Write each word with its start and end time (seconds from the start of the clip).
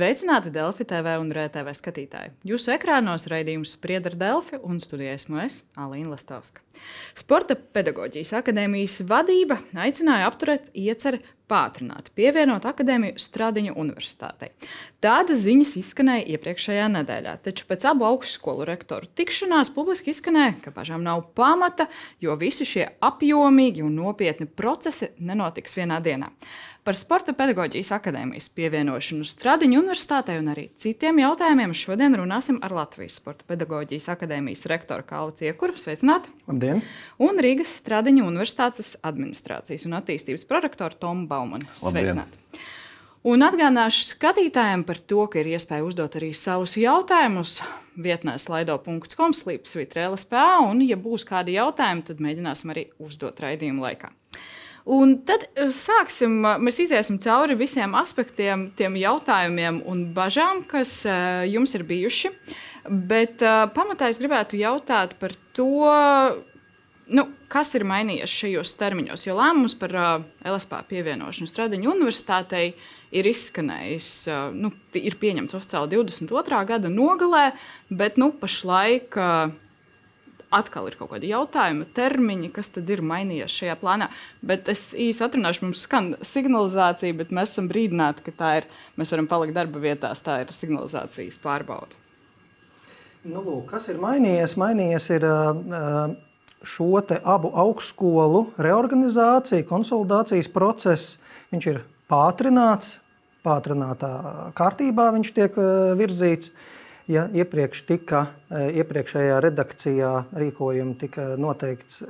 Sveicināti 0.00 0.48
Delfi 0.48 0.86
TV 0.88 1.18
un 1.20 1.28
RTV 1.28 1.74
skatītāji. 1.76 2.30
Jūsu 2.48 2.70
ekrānos 2.72 3.26
raidījums 3.28 3.74
Spriedra 3.76 4.16
Delfi 4.16 4.56
un 4.64 4.78
studijā 4.80 5.12
esmu 5.18 5.42
es, 5.42 5.58
Alīna 5.76 6.14
Lastovska. 6.14 6.62
Sporta 7.12 7.52
pedagoģijas 7.52 8.32
akadēmijas 8.38 9.02
vadība 9.04 9.58
aicināja 9.76 10.30
apturēt 10.30 10.70
ieceri 10.72 11.20
pātrināt, 11.50 12.08
pievienot 12.16 12.64
akadēmiju 12.70 13.18
Stradiņu 13.20 13.74
universitātei. 13.82 14.52
Tādas 15.02 15.42
ziņas 15.44 15.74
izskanēja 15.82 16.28
iepriekšējā 16.36 16.86
nedēļā, 16.94 17.36
taču 17.44 17.66
pēc 17.68 17.84
abu 17.90 18.06
augstskolu 18.08 18.64
rektoru 18.68 19.10
tikšanās 19.18 19.72
publiski 19.74 20.14
izskanēja, 20.14 20.56
ka 20.64 20.74
pašām 20.76 21.04
nav 21.04 21.26
pamata, 21.36 21.90
jo 22.22 22.38
visi 22.40 22.64
šie 22.68 22.86
apjomīgi 23.04 23.84
un 23.84 23.98
nopietni 23.98 24.46
procesi 24.48 25.10
nenotiks 25.18 25.76
vienā 25.76 26.00
dienā. 26.04 26.30
Par 26.80 26.96
Sporta 26.96 27.34
pedagoģijas 27.36 27.90
akadēmijas 27.92 28.46
pievienošanu 28.56 29.26
Stradiņu 29.28 29.82
universitātei 29.82 30.38
un 30.40 30.46
arī 30.48 30.62
citiem 30.80 31.18
jautājumiem 31.20 31.74
šodien 31.76 32.16
runāsim 32.16 32.56
ar 32.64 32.72
Latvijas 32.72 33.18
Sporta 33.20 33.44
pedagoģijas 33.50 34.06
akadēmijas 34.14 34.64
rektoru 34.70 35.04
Kālu 35.04 35.34
Ciekuru. 35.36 35.76
Sveicināti! 35.76 36.32
Labdien! 36.48 36.80
Un 37.20 37.40
Rīgas 37.44 37.74
Stradiņu 37.82 38.24
universitātes 38.24 38.94
administrācijas 39.04 39.84
un 39.90 39.98
attīstības 39.98 40.46
prorektoru 40.48 40.96
Tomu 41.02 41.26
Baumanu. 41.28 41.68
Sveicināti! 41.76 42.40
Un 43.28 43.44
atgādināšu 43.44 44.06
skatītājiem 44.14 44.86
par 44.88 45.02
to, 45.04 45.26
ka 45.28 45.42
ir 45.42 45.50
iespēja 45.52 45.84
uzdot 45.84 46.16
arī 46.16 46.30
savus 46.32 46.78
jautājumus 46.80 47.58
vietnē 48.00 48.38
slaido.com, 48.40 49.34
slīpsvītra 49.36 50.06
LSPA, 50.14 50.46
un, 50.64 50.80
ja 50.88 50.96
būs 50.96 51.28
kādi 51.28 51.58
jautājumi, 51.58 52.06
tad 52.08 52.24
mēģināsim 52.24 52.72
arī 52.72 52.86
uzdot 53.04 53.44
raidījumu 53.44 53.84
laikā. 53.84 54.14
Un 54.88 55.18
tad 55.28 55.44
eh, 55.54 55.68
sāksim, 55.74 56.40
eh, 56.46 56.60
mēs 56.62 56.80
iesim 56.80 57.18
cauri 57.20 57.56
visiem 57.58 57.94
aspektiem, 57.98 58.70
tiem 58.78 58.96
jautājumiem 58.96 59.82
un 59.90 60.06
bažām, 60.16 60.64
kas 60.68 61.02
uh, 61.08 61.42
jums 61.48 61.74
ir 61.76 61.84
bijuši. 61.88 62.32
Bet 62.88 63.42
pamatā 63.76 64.08
es 64.08 64.18
gribētu 64.18 64.56
jautāt 64.56 65.12
par 65.20 65.34
to, 65.52 65.68
nu, 67.12 67.24
kas 67.52 67.74
ir 67.76 67.84
mainījies 67.84 68.32
šajos 68.32 68.72
termiņos. 68.80 69.26
Jo 69.26 69.36
lēmums 69.36 69.76
par 69.78 69.92
LSP 70.48 70.80
pievienošanu 70.88 71.50
Stradiņu 71.50 71.92
universitātei 71.92 72.70
ir 73.12 73.28
izskanējis, 73.28 74.10
nu, 74.56 74.72
ir 74.96 75.18
pieņemts 75.20 75.58
oficiāli 75.60 75.92
22. 75.92 76.62
gada 76.72 76.88
nogalē, 76.88 77.50
bet 77.92 78.16
nu, 78.16 78.32
pašlaik. 78.40 79.12
Uh, 79.12 79.52
atkal 80.54 80.88
ir 80.90 80.96
kaut 80.98 81.12
kādi 81.12 81.30
jautājumi, 81.30 81.86
termiņi, 81.96 82.50
kas 82.54 82.72
tad 82.74 82.90
ir 82.90 83.02
mainījies 83.06 83.56
šajā 83.60 83.76
plānā. 83.80 84.10
Bet 84.46 84.68
es 84.72 84.90
īsi 84.98 85.24
atrunāšu, 85.26 85.66
mums 85.68 85.84
skan 85.86 86.12
signalizācija, 86.26 87.16
bet 87.20 87.34
mēs 87.34 87.54
esam 87.54 87.70
brīdināti, 87.70 88.24
ka 88.26 88.36
tā 88.36 88.52
ir, 88.60 88.70
mēs 89.00 89.12
varam 89.14 89.30
palikt 89.30 89.56
darba 89.56 89.82
vietās, 89.82 90.22
tā 90.26 90.40
ir 90.44 90.54
signalizācijas 90.54 91.38
pārbauda. 91.42 91.98
Nu, 93.20 93.42
lūk, 93.44 93.66
kas 93.74 93.90
ir 93.92 94.00
mainījies? 94.00 94.56
Mainījies 94.60 95.10
ir 95.12 95.26
šo 96.64 96.88
abu 97.20 97.50
augstskolu 97.62 98.46
reorganizācija, 98.60 99.66
konsolidācijas 99.68 100.48
process. 100.52 101.18
Viņš 101.52 101.66
ir 101.72 101.82
pātrināts, 102.10 102.98
pātrinātā 103.44 104.12
kārtībā 104.56 105.10
viņš 105.16 105.32
tiek 105.36 105.56
virzīts. 106.00 106.52
Ja 107.10 107.24
iepriekš 107.34 107.80
tika, 107.88 108.26
e, 108.46 108.68
iepriekšējā 108.78 109.40
redakcijā 109.42 110.10
rīkojumi 110.30 110.94
tika 111.00 111.32
noteikts 111.40 112.04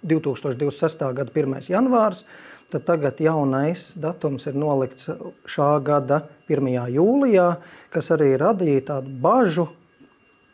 2026. 0.00 1.02
E, 1.04 1.10
gada 1.18 1.34
1. 1.34 1.58
janvārs, 1.68 2.22
tad 2.72 2.86
tagad 2.88 3.20
jaunais 3.20 3.90
datums 4.00 4.46
ir 4.48 4.56
nolikts 4.56 5.10
šā 5.44 5.74
gada 5.84 6.22
1. 6.48 6.70
jūlijā, 6.94 7.50
kas 7.92 8.08
arī 8.16 8.30
radīja 8.40 8.86
tādu 8.94 9.12
bažu, 9.20 9.66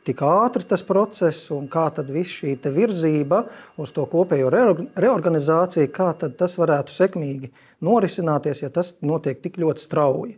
tik 0.07 0.23
ātri 0.27 0.67
tas 0.67 0.83
process 0.87 1.51
un 1.55 1.69
kā 1.71 1.87
tad 1.95 2.11
viss 2.11 2.41
šī 2.41 2.57
virzība 2.75 3.45
uz 3.79 3.93
to 3.95 4.07
kopējo 4.11 4.51
reorganizāciju, 4.51 5.93
kā 5.95 6.11
tas 6.19 6.59
varētu 6.59 6.95
sekmīgi 6.95 7.53
norisināties, 7.87 8.63
ja 8.67 8.71
tas 8.71 8.95
notiek 9.03 9.39
tik 9.43 9.63
ļoti 9.63 9.87
strauji. 9.87 10.37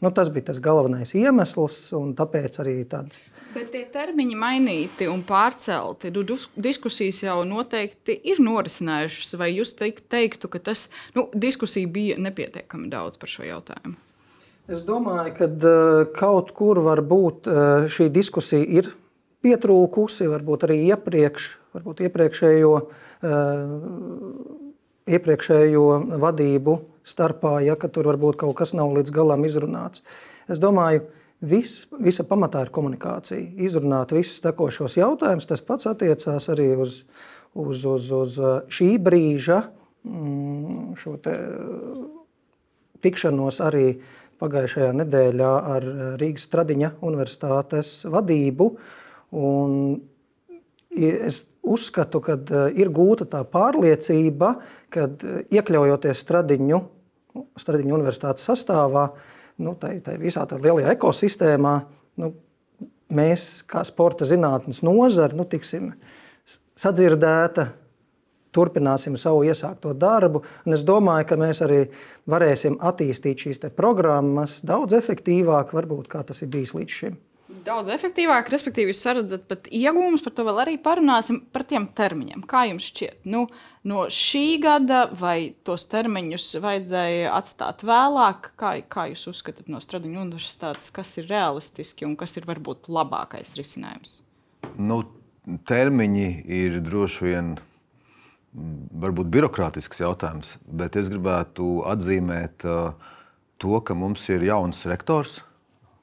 Nu, 0.00 0.10
tas 0.14 0.28
bija 0.30 0.52
tas 0.52 0.60
galvenais 0.62 1.10
iemesls, 1.18 1.88
un 1.98 2.12
tāpēc 2.18 2.60
arī 2.62 2.76
tāds. 2.86 3.18
Bet 3.54 3.72
tie 3.72 3.80
termiņi 3.90 4.36
mainīti 4.38 5.08
un 5.10 5.24
pārcelti. 5.26 6.12
Nu, 6.14 6.22
diskusijas 6.68 7.22
jau 7.24 7.38
noteikti 7.48 8.14
ir 8.30 8.42
norisinājušas. 8.44 9.34
Vai 9.40 9.48
jūs 9.56 9.72
teiktu, 9.78 10.50
ka 10.52 10.60
tas 10.70 10.86
nu, 11.16 11.26
diskusija 11.34 11.88
bija 11.90 12.18
nepietiekami 12.20 12.90
daudz 12.92 13.18
par 13.18 13.32
šo 13.32 13.48
jautājumu? 13.48 13.96
Es 14.68 14.82
domāju, 14.84 15.32
ka 15.34 15.48
uh, 15.48 16.02
kaut 16.12 16.52
kur 16.54 16.82
varbūt 16.84 17.48
uh, 17.48 17.88
šī 17.88 18.10
diskusija 18.12 18.66
ir 18.68 18.92
pietrūkusi, 19.42 20.28
varbūt 20.28 20.66
arī 20.68 20.76
iepriekš, 20.92 21.46
varbūt 21.78 22.02
iepriekšējo, 22.04 22.74
uh, 22.76 23.32
iepriekšējo 25.08 25.86
vadību 26.20 26.76
starpā, 27.08 27.58
ja 27.64 27.76
tur 27.76 28.10
varbūt 28.12 28.40
kaut 28.44 28.56
kas 28.60 28.74
nav 28.76 28.92
līdz 28.96 29.14
galam 29.14 29.46
izrunāts. 29.48 30.04
Es 30.48 30.60
domāju, 30.60 31.06
vis, 31.40 31.82
visa 32.00 32.24
pamatā 32.26 32.64
ir 32.66 32.72
komunikācija. 32.74 33.40
Izrunāt 33.68 34.12
visus 34.16 34.42
tekošos 34.44 34.98
jautājumus, 34.98 35.48
tas 35.48 35.64
pats 35.64 35.88
attiecās 35.90 36.48
arī 36.52 36.72
uz, 36.76 37.02
uz, 37.54 37.84
uz, 37.84 38.12
uz 38.12 38.38
uh, 38.42 38.60
šī 38.72 38.94
brīža 39.02 39.62
mm, 40.06 40.94
šo 40.98 41.16
te 41.22 41.34
uh, 41.34 42.06
tikšanos 43.04 43.60
arī 43.64 43.88
pagājušajā 44.38 44.92
nedēļā 45.00 45.52
ar 45.74 45.86
Rīgas 46.20 46.46
Tradiņa 46.50 46.92
universitātes 47.06 48.04
vadību. 48.10 48.68
Un 49.38 49.72
es 50.94 51.42
uzskatu, 51.62 52.22
ka 52.24 52.38
uh, 52.38 52.68
ir 52.74 52.90
gūta 52.94 53.28
tā 53.30 53.42
pārliecība, 53.46 54.54
ka 54.94 55.10
iekļaujoties 55.52 56.22
Stradiņu 57.34 57.44
Stradiņu 57.58 57.96
universitātes 57.98 58.46
sastāvā, 58.48 59.08
nu, 59.64 59.74
tai, 59.80 59.98
tai 60.04 60.16
visā 60.20 60.44
tajā 60.48 60.62
lielajā 60.64 60.94
ekosistēmā, 60.96 61.74
nu, 62.22 62.32
mēs, 63.14 63.48
kā 63.68 63.84
sporta 63.86 64.28
zinātnes 64.28 64.82
nozare, 64.86 65.36
nu, 65.36 65.46
tiksim 65.48 65.92
sadzirdēta, 66.78 67.68
turpināsim 68.54 69.16
savu 69.20 69.44
iesākto 69.46 69.92
darbu. 69.94 70.42
Es 70.66 70.84
domāju, 70.86 71.28
ka 71.28 71.38
mēs 71.40 71.62
arī 71.66 71.82
varēsim 72.30 72.78
attīstīt 72.80 73.44
šīs 73.46 73.64
programmas 73.76 74.60
daudz 74.66 74.96
efektīvāk, 74.98 75.74
varbūt 75.76 76.08
kā 76.10 76.24
tas 76.26 76.42
ir 76.42 76.52
bijis 76.54 76.74
līdz 76.78 77.00
šim 77.00 77.18
daudz 77.48 77.90
efektīvāk, 77.92 78.50
respektīvi, 78.52 78.92
jūs 78.92 79.04
redzat 79.16 79.46
pat 79.48 79.68
iegūmus, 79.72 80.22
par 80.24 80.34
to 80.36 80.44
vēl 80.46 80.60
arī 80.64 80.76
parunāsim 80.82 81.40
par 81.52 81.64
tiem 81.68 81.88
termiņiem. 81.96 82.44
Kā 82.48 82.66
jums 82.68 82.88
šķiet? 82.90 83.22
Nu, 83.28 83.46
no 83.88 84.04
šī 84.12 84.44
gada 84.62 85.06
vai 85.18 85.54
tos 85.66 85.86
termiņus 85.90 86.50
vajadzēja 86.64 87.32
atstāt 87.38 87.84
vēlāk? 87.88 88.52
Kā, 88.60 88.74
kā 88.84 89.08
jūs 89.12 89.28
uzskatāt 89.32 89.70
no 89.72 89.80
Stradiņu 89.84 90.20
universitātes, 90.26 90.92
kas 90.94 91.14
ir 91.20 91.30
realistiski 91.30 92.08
un 92.08 92.18
kas 92.20 92.36
ir 92.36 92.48
varbūt 92.48 92.90
labākais 92.92 93.54
risinājums? 93.58 94.20
Nu, 94.76 95.02
termiņi 95.68 96.28
ir 96.44 96.80
droši 96.84 97.30
vien 97.30 97.56
varbūt 98.98 99.28
birokrātisks 99.32 100.00
jautājums, 100.02 100.56
bet 100.64 100.96
es 101.00 101.08
gribētu 101.12 101.78
atzīmēt 101.88 102.64
uh, 102.66 102.96
to, 103.60 103.76
ka 103.84 103.96
mums 103.96 104.24
ir 104.32 104.44
jauns 104.48 104.84
rektors 104.88 105.38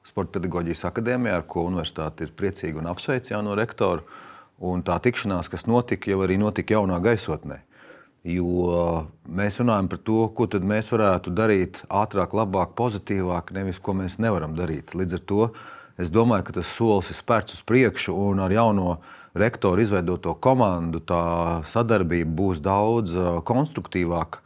Sporta 0.06 0.36
pedagoģijas 0.38 0.84
akadēmijā, 0.86 1.40
ar 1.40 1.46
ko 1.50 1.64
universitāte 1.66 2.26
ir 2.26 2.34
priecīga 2.38 2.78
un 2.78 2.86
apsveic 2.92 3.26
jauno 3.32 3.56
rektoru. 3.58 4.04
Un 4.62 4.84
tā 4.86 4.94
tikšanās, 5.02 5.50
kas 5.52 5.66
notika, 5.66 6.08
jau 6.12 6.22
arī 6.24 6.38
notika 6.40 6.76
jaunā 6.76 7.00
gaisotnē. 7.02 7.58
Jo 8.26 9.06
mēs 9.26 9.58
runājam 9.60 9.90
par 9.90 10.00
to, 10.06 10.20
ko 10.34 10.46
mēs 10.62 10.88
varētu 10.94 11.34
darīt 11.34 11.82
ātrāk, 11.90 12.32
labāk, 12.38 12.72
pozitīvāk, 12.78 13.52
nevis 13.54 13.82
ko 13.82 13.94
mēs 13.98 14.16
nevaram 14.22 14.54
darīt. 14.56 14.94
Līdz 14.94 15.18
ar 15.18 15.26
to 15.26 15.50
es 15.98 16.10
domāju, 16.14 16.48
ka 16.48 16.56
tas 16.60 16.72
solis 16.78 17.10
ir 17.10 17.18
spērts 17.18 17.58
uz 17.58 17.66
priekšu, 17.66 18.14
un 18.14 18.40
ar 18.46 18.54
jauno 18.54 18.96
rektoru 19.36 19.82
izveidoto 19.82 20.34
komandu 20.40 21.02
tā 21.04 21.22
sadarbība 21.74 22.30
būs 22.40 22.62
daudz 22.64 23.14
konstruktīvāka 23.46 24.45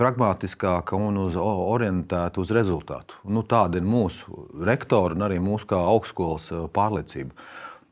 pragmatiskāka 0.00 0.96
un 0.96 1.18
uz, 1.26 1.36
orientēta 1.36 2.40
uz 2.40 2.52
rezultātu. 2.56 3.18
Nu, 3.28 3.44
tāda 3.46 3.80
ir 3.80 3.86
mūsu 3.86 4.46
rektora 4.64 5.16
un 5.16 5.26
arī 5.26 5.40
mūsu 5.42 5.68
kā 5.70 5.80
augstskolas 5.92 6.48
eh, 6.54 6.64
pārliecība. 6.72 7.36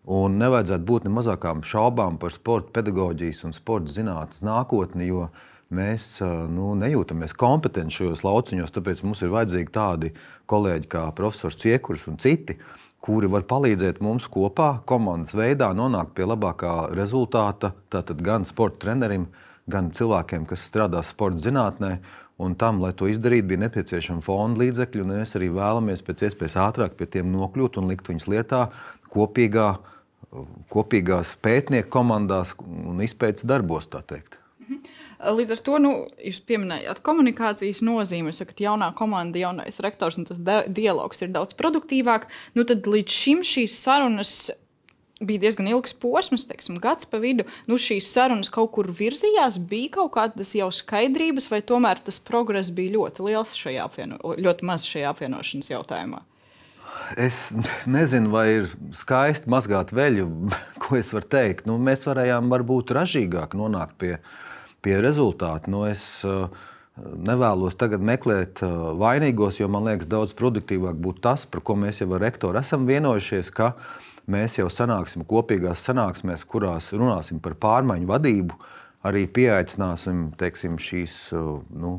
Un 0.09 0.39
nevajadzētu 0.41 0.89
būt 0.89 1.05
ne 1.05 1.13
mazākām 1.13 1.61
šaubām 1.69 2.17
par 2.21 2.33
sporta 2.33 2.73
pedagoģijas 2.79 3.45
un 3.45 3.53
sporta 3.53 3.93
zinātnes 3.93 4.41
nākotni, 4.47 5.11
jo 5.11 5.27
mēs 5.75 6.15
eh, 6.25 6.35
nu, 6.49 6.73
nejūtamies 6.81 7.37
kompetenti 7.37 8.01
šajos 8.01 8.25
lauciņos. 8.25 8.73
Tāpēc 8.73 9.05
mums 9.05 9.23
ir 9.25 9.35
vajadzīgi 9.35 9.75
tādi 9.75 10.15
kolēģi 10.49 10.93
kā 10.95 11.05
profesors 11.17 11.61
Ciekurs 11.61 12.09
un 12.09 12.17
citi, 12.23 12.57
kuri 13.05 13.29
var 13.31 13.45
palīdzēt 13.49 14.01
mums 14.03 14.25
kopā, 14.33 14.79
komandas 14.89 15.37
veidā, 15.37 15.69
nonākt 15.77 16.17
pie 16.17 16.25
labākā 16.27 16.89
rezultāta. 16.97 17.75
Tātad 17.93 18.25
gan 18.25 18.49
sporta 18.49 18.87
trenerim, 18.87 19.29
gan 19.29 19.48
gan 19.71 19.93
cilvēkiem, 19.95 20.47
kas 20.49 20.65
strādā 20.69 21.03
sporta 21.07 21.45
zinātnē. 21.49 21.99
Un 22.39 22.55
tam, 22.55 22.79
lai 22.79 22.93
to 22.95 23.09
izdarītu, 23.11 23.49
bija 23.51 23.65
nepieciešama 23.65 24.23
fonda 24.23 24.63
līdzekļi. 24.63 25.07
Mēs 25.09 25.35
arī 25.35 25.49
vēlamies 25.57 26.05
pēc 26.07 26.29
iespējas 26.29 26.59
ātrāk 26.69 26.95
pie 26.99 27.09
tiem 27.11 27.33
nokļūt 27.35 27.81
un 27.81 27.89
likt 27.91 28.11
viņus 28.11 28.29
lietā 28.31 28.69
kopīgā, 29.11 29.73
kopīgās 30.71 31.35
pētnieku 31.43 31.91
komandās 31.97 32.55
un 32.63 33.03
izpētes 33.03 33.47
darbos. 33.49 33.91
Mhm. 33.91 34.79
Līdz 35.35 35.57
ar 35.57 35.65
to 35.67 35.81
nu, 35.83 35.93
jūs 36.23 36.39
pieminējāt 36.47 37.03
komunikācijas 37.03 37.83
nozīmi. 37.83 38.31
Jūs 38.31 38.45
sakat, 38.45 38.63
jaunā 38.63 38.93
komanda, 38.95 39.41
jaunais 39.43 39.81
rektors 39.83 40.21
un 40.21 40.29
tas 40.29 40.39
dialogs 40.39 41.25
ir 41.25 41.35
daudz 41.35 41.59
produktīvāk. 41.59 42.29
Nu, 42.55 42.63
tad 42.69 42.87
līdz 42.87 43.19
šim 43.19 43.43
šīs 43.43 43.81
sarunas 43.83 44.35
bija 45.21 45.43
diezgan 45.43 45.69
ilgs 45.69 45.95
posms, 45.99 46.47
teiksim, 46.49 46.79
gads 46.83 47.09
pa 47.09 47.21
vidu. 47.23 47.47
Nu, 47.67 47.79
šīs 47.81 48.11
sarunas 48.13 48.51
kaut 48.55 48.71
kur 48.77 48.91
virzījās, 48.95 49.59
bija 49.71 49.97
kaut 49.99 50.13
kādas 50.17 50.55
jau 50.57 50.71
skaidrības, 50.75 51.51
vai 51.51 51.61
tomēr 51.67 52.03
tas 52.05 52.21
progress 52.23 52.73
bija 52.75 52.95
ļoti 52.97 53.27
liels 53.27 53.57
šajā 53.59 53.87
apvieno, 53.89 54.19
ļoti 54.39 54.69
maz 54.69 54.87
šajā 54.89 55.11
apvienošanas 55.15 55.73
jautājumā. 55.73 56.23
Es 57.17 57.49
nezinu, 57.89 58.29
vai 58.35 58.47
ir 58.59 58.73
skaisti 58.97 59.49
mazgāt 59.51 59.95
veļu, 59.97 60.29
ko 60.83 60.99
es 61.01 61.13
varu 61.15 61.31
teikt. 61.35 61.69
Nu, 61.69 61.79
mēs 61.83 62.07
varējām 62.09 62.51
varbūt 62.53 62.95
ražīgāk 62.97 63.57
nonākt 63.59 63.99
pie, 63.99 64.17
pie 64.85 64.99
rezultātu. 65.03 65.73
Nu, 65.73 65.87
es 65.89 66.05
uh, 66.29 66.53
nevēlos 66.99 67.79
tagad 67.81 68.05
meklēt 68.05 68.61
uh, 68.63 68.93
vainīgos, 69.01 69.59
jo 69.59 69.71
man 69.73 69.89
liekas, 69.89 70.11
daudz 70.11 70.37
produktīvāk 70.39 71.01
būtu 71.01 71.25
tas, 71.25 71.49
par 71.49 71.65
ko 71.65 71.79
mēs 71.81 72.03
jau 72.05 72.13
ar 72.13 72.27
rektoru 72.29 72.61
esam 72.61 72.85
vienojušies. 72.91 73.51
Ka, 73.57 73.73
uh, 73.73 74.05
mēs 74.31 74.59
jau 74.59 74.69
sanāksim 74.73 75.25
kopīgās 75.29 75.83
sanāksmēs, 75.89 76.47
kurās 76.49 76.93
runāsim 76.93 77.41
par 77.43 77.57
pārmaiņu 77.61 78.09
vadību, 78.09 78.59
arī 79.09 79.27
pieaicināsim 79.31 80.29
teiksim, 80.39 80.79
šīs 80.83 81.17
nu, 81.33 81.99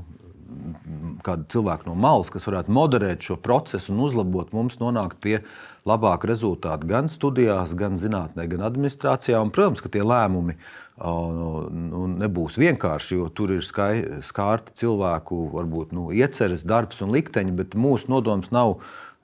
kādu 1.25 1.45
cilvēku 1.53 1.89
no 1.89 1.95
malas, 1.99 2.29
kas 2.33 2.47
varētu 2.49 2.73
moderēt 2.73 3.25
šo 3.25 3.37
procesu 3.41 3.93
un 3.93 4.03
uzlabot 4.07 4.53
mums, 4.55 4.79
nonākt 4.81 5.19
pie 5.23 5.39
labāka 5.87 6.29
rezultāta 6.29 6.87
gan 6.89 7.09
studijās, 7.11 7.73
gan 7.77 7.97
zinātnē, 8.01 8.45
gan 8.51 8.65
administrācijā. 8.67 9.39
Un, 9.41 9.53
protams, 9.55 9.83
ka 9.83 9.91
tie 9.93 10.03
lēmumi 10.05 10.57
nu, 10.99 12.05
nebūs 12.19 12.57
vienkārši, 12.59 13.19
jo 13.19 13.29
tur 13.35 13.55
ir 13.55 13.65
skārti 13.65 14.75
cilvēku 14.81 15.45
varbūt, 15.53 15.93
nu, 15.95 16.09
ieceres, 16.15 16.65
darbs 16.67 16.99
un 17.05 17.13
likteņi, 17.15 17.55
bet 17.61 17.77
mūsu 17.79 18.11
nodoms 18.11 18.51
nav 18.55 18.79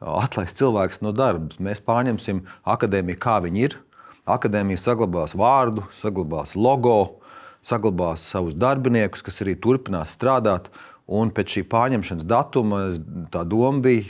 atlaist 0.05 0.59
cilvēkus 0.59 1.01
no 1.05 1.13
darba. 1.15 1.55
Mēs 1.59 1.81
pārņemsim 1.85 2.43
akadēmiju, 2.75 3.19
kā 3.21 3.39
viņi 3.45 3.67
ir. 3.67 3.77
Akadēmija 4.29 4.81
saglabās 4.81 5.35
vārdu, 5.37 5.85
saglabās 6.01 6.55
logo, 6.57 7.19
saglabās 7.65 8.25
savus 8.31 8.57
darbiniekus, 8.57 9.25
kas 9.25 9.41
arī 9.45 9.57
turpinās 9.61 10.15
strādāt. 10.17 10.71
Un 11.05 11.29
pēc 11.33 11.57
šī 11.57 11.67
pārņemšanas 11.69 12.25
datuma 12.25 12.81
tā 13.33 13.43
doma 13.45 13.83
bija, 13.85 14.07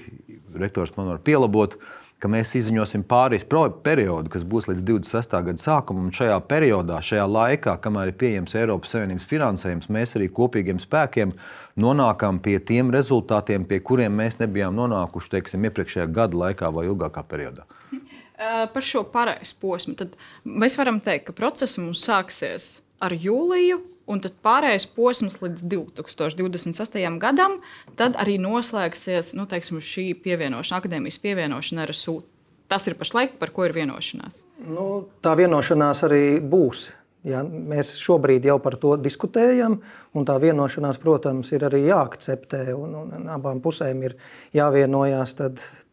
rektors 0.56 0.94
man 0.96 1.10
var 1.12 1.20
pielabot, 1.24 1.76
uh, 1.76 1.95
ka 2.24 2.30
mēs 2.32 2.54
izziņosim 2.58 3.04
pāris 3.08 3.44
periodu, 3.46 4.32
kas 4.34 4.46
būs 4.48 4.70
līdz 4.70 4.84
26. 4.88 5.36
gada 5.48 5.62
sākumam. 5.62 6.12
Šajā 6.16 6.38
periodā, 6.50 7.02
šajā 7.04 7.26
laikā, 7.30 7.76
kamēr 7.84 8.12
ir 8.12 8.18
pieejams 8.22 8.56
Eiropas 8.56 8.96
Savienības 8.96 9.28
finansējums, 9.30 9.90
mēs 9.92 10.16
arī 10.20 10.30
kopīgiem 10.34 10.80
spēkiem 10.82 11.36
nonākam 11.82 12.40
pie 12.44 12.58
tiem 12.64 12.94
rezultātiem, 12.96 13.68
pie 13.68 13.82
kuriem 13.84 14.16
mēs 14.16 14.40
nebijām 14.40 14.78
nonākuši 14.80 15.36
teiksim, 15.36 15.68
iepriekšējā 15.68 16.08
gada 16.16 16.40
laikā 16.46 16.72
vai 16.74 16.88
ilgākā 16.88 17.26
periodā. 17.28 17.68
Par 18.36 18.84
šo 18.84 19.06
pareizu 19.12 19.56
posmu. 19.62 19.96
Tad 20.00 20.18
mēs 20.44 20.76
varam 20.80 21.00
teikt, 21.04 21.30
ka 21.30 21.38
process 21.38 21.80
mums 21.80 22.04
sāksies 22.04 22.78
ar 23.04 23.16
jūliju, 23.16 23.82
Un 24.06 24.22
tad 24.22 24.36
pārējais 24.46 24.86
posms 24.94 25.40
līdz 25.42 25.64
2028. 25.66 27.16
gadam, 27.22 27.58
tad 27.98 28.18
arī 28.22 28.38
noslēgsies 28.42 29.34
nu, 29.38 29.48
teiksim, 29.50 29.80
šī 29.82 30.12
pievienošana, 30.22 30.78
akadēmijas 30.78 31.18
pievienošana 31.24 31.88
RSU. 31.90 32.20
Tas 32.70 32.86
ir 32.90 32.98
pašlaik, 32.98 33.40
par 33.42 33.52
ko 33.54 33.66
ir 33.66 33.74
vienošanās. 33.74 34.44
Nu, 34.66 35.08
tā 35.26 35.34
vienošanās 35.38 36.04
arī 36.06 36.38
būs. 36.42 36.88
Ja, 37.26 37.40
mēs 37.42 37.96
šobrīd 37.98 38.44
jau 38.46 38.60
par 38.62 38.76
to 38.78 38.92
diskutējam, 39.02 39.80
un 40.14 40.26
tā 40.30 40.36
vienošanās, 40.42 41.00
protams, 41.02 41.50
ir 41.58 41.66
arī 41.66 41.88
jāakceptē. 41.88 42.68
Un, 42.78 42.94
un, 43.00 43.16
un 43.18 43.32
abām 43.34 43.64
pusēm 43.64 44.04
ir 44.06 44.14
jāvienojas 44.54 45.34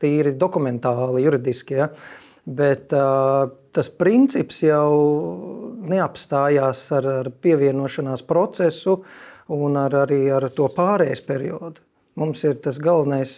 tīri 0.01 0.35
dokumentāli, 0.37 1.25
juridiski. 1.25 1.81
Ja. 1.81 1.89
Bet 2.43 2.91
uh, 2.97 3.47
tas 3.71 3.89
princips 3.89 4.63
jau 4.65 4.91
neapstājās 5.87 6.85
ar, 6.97 7.09
ar 7.23 7.31
pievienošanās 7.43 8.25
procesu 8.27 8.99
un 9.53 9.79
ar, 9.79 9.95
arī 10.05 10.25
ar 10.35 10.49
to 10.55 10.67
pārējais 10.75 11.23
periodu. 11.27 11.83
Mums 12.19 12.43
ir 12.45 12.59
tas 12.65 12.81
galvenais 12.83 13.33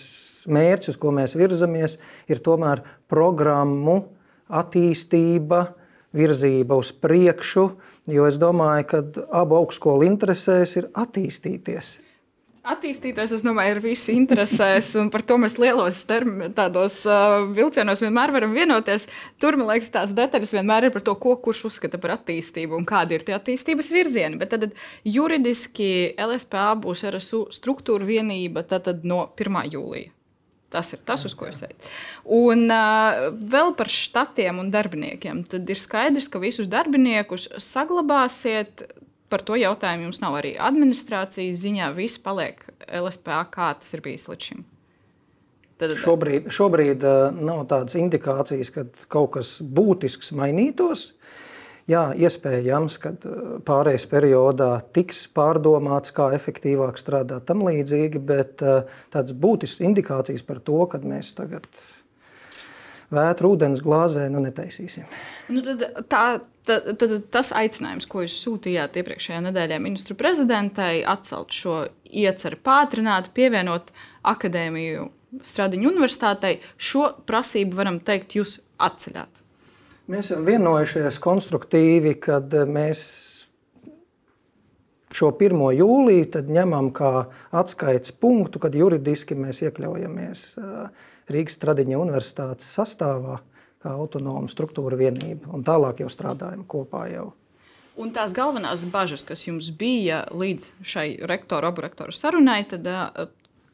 mērķis, 0.50 0.94
uz 0.94 1.00
ko 1.00 1.12
mēs 1.14 1.36
virzamies, 1.38 1.98
ir 2.28 2.40
tomēr 2.44 2.82
programmu 3.10 4.00
attīstība, 4.48 5.66
virzība 6.14 6.78
uz 6.80 6.90
priekšu, 6.92 7.68
jo 8.12 8.26
es 8.28 8.40
domāju, 8.40 8.88
ka 8.90 9.04
abu 9.40 9.60
augstskolu 9.60 10.06
interesēs 10.08 10.76
ir 10.80 10.90
attīstīties 10.96 11.94
attīstīties, 12.64 13.34
es 13.36 13.44
domāju, 13.44 13.76
ir 13.76 13.80
visu 13.84 14.12
interesēs, 14.14 14.92
un 15.00 15.10
par 15.12 15.24
to 15.26 15.36
mēs 15.40 15.56
lielos 15.60 16.00
term, 16.08 16.46
tādos 16.56 16.96
uh, 17.08 17.44
vilcienos 17.54 18.02
vienmēr 18.02 18.32
varam 18.34 18.56
vienoties. 18.56 19.06
Tur, 19.42 19.58
man 19.60 19.68
liekas, 19.72 19.92
tās 19.94 20.14
detaļas 20.16 20.54
vienmēr 20.56 20.88
ir 20.88 20.94
par 20.94 21.04
to, 21.04 21.16
ko 21.20 21.36
kurš 21.44 21.66
uzskata 21.70 22.00
par 22.00 22.16
attīstību 22.16 22.78
un 22.78 22.88
kādi 22.88 23.18
ir 23.18 23.26
tie 23.26 23.36
attīstības 23.36 23.92
virzieni. 23.94 24.40
Bet 24.40 24.54
tad, 24.54 24.66
tad 24.66 25.08
juridiski 25.08 26.14
LSPA 26.16 26.70
būs 26.80 27.04
RSU 27.12 27.46
struktūra 27.54 28.08
vienība 28.08 28.64
tad, 28.68 28.90
no 29.04 29.26
1. 29.36 29.64
jūlija. 29.74 30.12
Tas 30.74 30.88
ir 30.90 31.04
tas, 31.06 31.22
uz 31.22 31.36
ko 31.38 31.46
es 31.46 31.60
eju. 31.62 31.76
Un 32.34 32.64
uh, 32.72 33.28
vēl 33.38 33.76
par 33.78 33.90
štatiem 33.92 34.58
un 34.58 34.72
darbiniekiem. 34.74 35.44
Tad 35.52 35.68
ir 35.70 35.78
skaidrs, 35.78 36.26
ka 36.32 36.40
visus 36.42 36.66
darbiniekus 36.72 37.46
saglabāsiet 37.62 38.82
par 39.34 39.42
to 39.42 39.58
jautājumu 39.58 40.08
jums 40.08 40.22
nav 40.22 40.38
arī 40.38 40.54
administrācijas 40.62 41.58
ziņā. 41.64 41.90
Viss 41.96 42.22
paliek 42.22 42.62
LSPA, 42.86 43.42
kā 43.50 43.72
tas 43.80 43.90
ir 43.96 44.04
bijis 44.04 44.28
līdz 44.30 44.50
šim. 44.50 44.62
Tad, 45.82 45.96
šobrīd, 45.98 46.46
šobrīd 46.54 47.02
nav 47.42 47.64
tādas 47.70 47.98
indikācijas, 47.98 48.70
ka 48.70 48.86
kaut 49.10 49.32
kas 49.34 49.56
būtisks 49.58 50.30
mainītos. 50.38 51.08
Jā, 51.90 52.06
iespējams, 52.16 52.94
ka 53.02 53.10
pārējais 53.66 54.06
periodā 54.08 54.70
tiks 54.96 55.26
pārdomāts, 55.36 56.14
kā 56.16 56.30
efektīvāk 56.32 56.96
strādāt 56.96 57.44
tam 57.50 57.66
līdzīgi, 57.66 58.22
bet 58.24 58.62
tādas 58.62 59.34
būtiskas 59.36 59.82
indikācijas 59.90 60.46
par 60.46 60.62
to, 60.64 60.78
ka 60.88 61.02
mēs 61.02 61.34
tagad 61.36 61.66
vētru 63.12 63.54
ūdens 63.54 63.82
glāzē 63.84 64.28
nu 64.32 64.42
netaisīsim. 64.44 65.04
Nu 65.52 65.64
tad, 65.66 65.84
tā, 66.12 66.22
tad, 66.68 66.88
tad 67.00 67.14
tas 67.34 67.52
aicinājums, 67.56 68.08
ko 68.10 68.24
jūs 68.24 68.38
sūtījāt 68.44 68.96
iepriekšējā 69.00 69.42
nedēļā 69.48 69.80
ministru 69.82 70.16
prezidentei, 70.18 71.02
atcelt 71.04 71.54
šo 71.54 71.84
ieceru, 72.08 72.60
pātrināt, 72.64 73.32
pievienot 73.36 73.92
akadēmiju 74.34 75.10
Stradiņu 75.42 75.88
universitātei, 75.90 76.60
šo 76.78 77.08
prasību 77.26 77.74
varam 77.80 77.96
teikt, 78.06 78.36
jūs 78.38 78.60
atceļāt. 78.78 79.40
Mēs 80.06 80.28
esam 80.28 80.44
vienojušies 80.46 81.16
konstruktīvi, 81.24 82.12
kad 82.22 82.54
mēs 82.70 83.00
šo 85.14 85.30
1. 85.32 85.62
jūliju 85.78 86.44
ņemam 86.50 86.90
kā 86.94 87.26
atskaites 87.54 88.14
punktu, 88.20 88.60
kad 88.62 88.74
juridiski 88.76 89.36
mēs 89.38 89.62
iekļaujamies 89.64 90.44
uh, 90.60 91.10
Rīgas 91.30 91.58
Tradiņa 91.62 92.00
universitātes 92.00 92.68
sastāvā 92.76 93.40
kā 93.84 93.92
autonoma 93.92 94.48
struktūra 94.48 94.98
vienība. 94.98 95.50
Un 95.52 95.64
tālāk 95.66 96.00
jau 96.04 96.10
strādājam 96.12 96.64
kopā. 96.68 97.06
Jau. 97.12 97.30
Un 98.00 98.10
tās 98.16 98.34
galvenās 98.34 98.86
bažas, 98.90 99.22
kas 99.26 99.44
jums 99.46 99.68
bija 99.70 100.24
līdz 100.34 100.70
šai 100.82 101.08
rektoru, 101.30 101.70
abu 101.70 101.84
rektoru 101.84 102.14
sarunai, 102.16 102.62
tad 102.70 102.88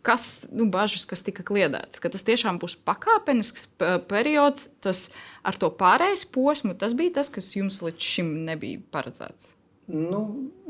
kas, 0.07 0.47
nu, 0.53 0.67
bažas, 0.73 1.07
kas 1.09 1.23
tika 1.25 1.45
kliedētas, 1.47 2.01
ka 2.03 2.11
tas 2.13 2.25
tiešām 2.27 2.59
būs 2.61 2.77
pakāpenisks 2.89 3.69
periods, 4.11 4.69
tas 4.85 5.09
ar 5.47 5.57
to 5.61 5.71
pārējais 5.73 6.27
posmu, 6.33 6.75
tas 6.77 6.97
bija 6.97 7.21
tas, 7.21 7.33
kas 7.33 7.53
jums 7.57 7.81
līdz 7.85 8.13
šim 8.13 8.35
nebija 8.49 8.83
paredzēts. 8.93 9.55
Nu, 9.91 10.21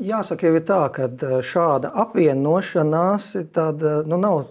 jāsaka, 0.01 0.49
jau 0.49 0.57
ir 0.57 0.65
tā, 0.65 0.81
ka 0.95 1.07
šāda 1.45 1.91
apvienošanās 2.03 3.35
tāda, 3.53 3.99
nu, 4.07 4.17
nav 4.17 4.47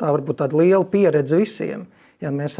tā 0.00 0.10
varbūt 0.14 0.42
tāda 0.42 0.58
liela 0.58 0.84
pieredze 0.88 1.38
visiem. 1.40 1.86
Ja 2.22 2.32
mēs 2.34 2.58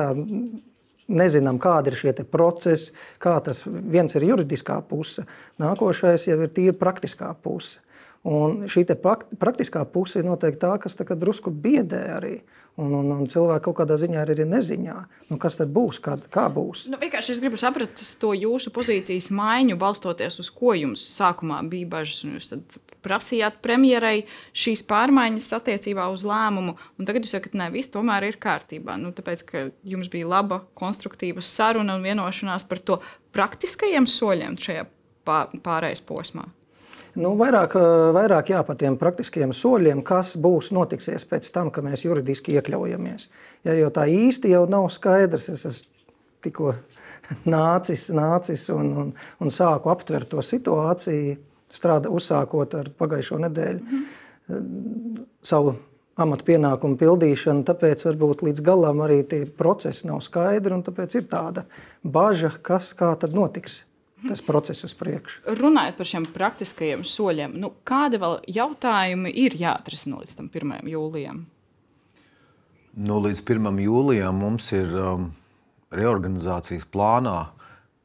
nezinām, 1.09 1.61
kādi 1.63 1.93
ir 1.93 1.99
šie 2.01 2.13
procesi, 2.31 2.93
kā 3.23 3.37
tas 3.45 3.63
viens 3.67 4.15
ir 4.17 4.27
juridiskā 4.31 4.81
puse, 4.89 5.27
nākošais 5.61 6.29
jau 6.29 6.39
ir 6.41 6.53
tīri 6.55 6.77
praktiskā 6.79 7.35
puse. 7.43 7.81
Un 8.25 8.63
šī 8.73 8.87
praktiskā 8.89 9.83
puse 9.93 10.23
ir 10.23 10.25
noteikti 10.25 10.63
tā, 10.63 10.71
kas 10.81 10.97
tā 10.97 11.05
drusku 11.13 11.51
biedē 11.53 12.05
arī. 12.17 12.39
Un, 12.81 12.91
un, 12.97 13.11
un 13.13 13.27
cilvēki 13.31 13.63
kaut 13.69 13.77
kādā 13.79 13.95
ziņā 14.01 14.23
arī 14.25 14.35
ir 14.41 14.49
neziņā. 14.51 14.95
Nu, 15.29 15.37
kas 15.39 15.55
tad 15.61 15.69
būs? 15.71 16.01
Kā, 16.03 16.17
kā 16.33 16.49
būs? 16.51 16.89
Nu, 16.91 16.99
vienkārši 16.99 17.37
es 17.37 17.43
gribu 17.43 17.61
saprast 17.61 18.01
to 18.19 18.33
jūsu 18.35 18.73
pozīcijas 18.75 19.29
maiņu, 19.31 19.77
balstoties 19.79 20.41
uz 20.43 20.51
ko 20.51 20.73
jums 20.75 21.05
sākumā 21.05 21.61
bija 21.71 21.91
bažas. 21.93 22.25
Jūs 22.25 22.81
prasījāt 23.05 23.61
premjerai 23.63 24.25
šīs 24.57 24.83
pārmaiņas 24.91 25.53
attiecībā 25.61 26.09
uz 26.11 26.25
lēmumu, 26.27 26.75
un 26.99 27.07
tagad 27.07 27.29
jūs 27.29 27.37
sakat, 27.37 27.55
ka 27.55 27.71
viss 27.77 27.93
tomēr 27.95 28.31
ir 28.33 28.41
kārtībā. 28.43 28.97
Nu, 28.99 29.13
tāpēc, 29.15 29.47
ka 29.53 29.69
jums 29.87 30.11
bija 30.11 30.33
laba, 30.33 30.65
konstruktīva 30.75 31.45
saruna 31.45 32.01
un 32.01 32.09
vienošanās 32.09 32.67
par 32.67 32.83
to 32.83 32.99
praktiskajiem 33.37 34.09
soļiem 34.11 34.59
šajā 34.59 34.89
pārējais 35.29 36.03
posmā. 36.09 36.49
Nu, 37.15 37.37
vairāk, 37.39 37.77
eh, 37.79 38.11
vairāk 38.17 38.51
jā, 38.51 38.61
par 38.67 38.77
tiem 38.77 38.97
praktiskiem 38.99 39.53
soļiem, 39.55 40.03
kas 40.03 40.35
būs 40.35 40.73
notiksies 40.75 41.25
pēc 41.31 41.51
tam, 41.55 41.71
kad 41.71 41.87
mēs 41.87 42.03
juridiski 42.03 42.57
iekļaujamies. 42.59 43.29
Ja, 43.65 43.77
jo 43.79 43.91
tā 43.95 44.09
īsti 44.11 44.51
jau 44.51 44.65
nav 44.67 44.89
skaidrs. 44.91 45.49
Es 45.49 45.65
esmu 45.65 45.91
tikko 46.43 46.75
nācis, 47.57 48.09
nācis 48.11 48.67
un, 48.75 48.93
un, 48.99 49.15
un 49.41 49.55
sāku 49.55 49.93
aptvert 49.95 50.29
to 50.35 50.43
situāciju, 50.43 51.39
strādā, 51.75 52.11
uzsākot 52.11 52.75
ar 52.75 52.91
pagājušo 52.99 53.39
nedēļu 53.47 53.81
mm 53.81 54.05
-hmm. 54.51 55.25
savu 55.43 55.77
amatu 56.17 56.45
pienākumu 56.45 56.99
pildīšanu. 56.99 57.65
Tāpēc 57.67 58.05
varbūt 58.07 58.43
līdz 58.43 58.61
galam 58.61 59.03
arī 59.07 59.23
tie 59.27 59.45
procesi 59.47 60.07
nav 60.07 60.21
skaidri, 60.21 60.75
un 60.75 60.83
tāpēc 60.83 61.15
ir 61.19 61.27
tāda 61.31 61.65
bažas, 62.03 62.59
kas 62.63 62.95
kā 62.95 63.15
tad 63.19 63.35
notiks 63.35 63.85
tas 64.29 64.43
process 64.45 64.85
uz 64.87 64.95
priekšu. 64.99 65.43
Runājot 65.59 65.99
par 65.99 66.09
šiem 66.09 66.27
praktiskajiem 66.35 67.05
soļiem, 67.07 67.57
nu, 67.61 67.73
kādi 67.87 68.21
vēl 68.23 68.39
jautājumi 68.57 69.33
ir 69.45 69.57
jāatrisina 69.61 70.21
līdz 70.23 70.39
1. 70.45 70.75
jūlijam? 70.93 71.45
Nu, 72.95 73.19
līdz 73.25 73.43
1. 73.43 73.81
jūlijam 73.83 74.39
mums 74.39 74.71
ir 74.77 74.93
um, 74.95 75.29
reorganizācijas 75.95 76.87
plānā 76.95 77.51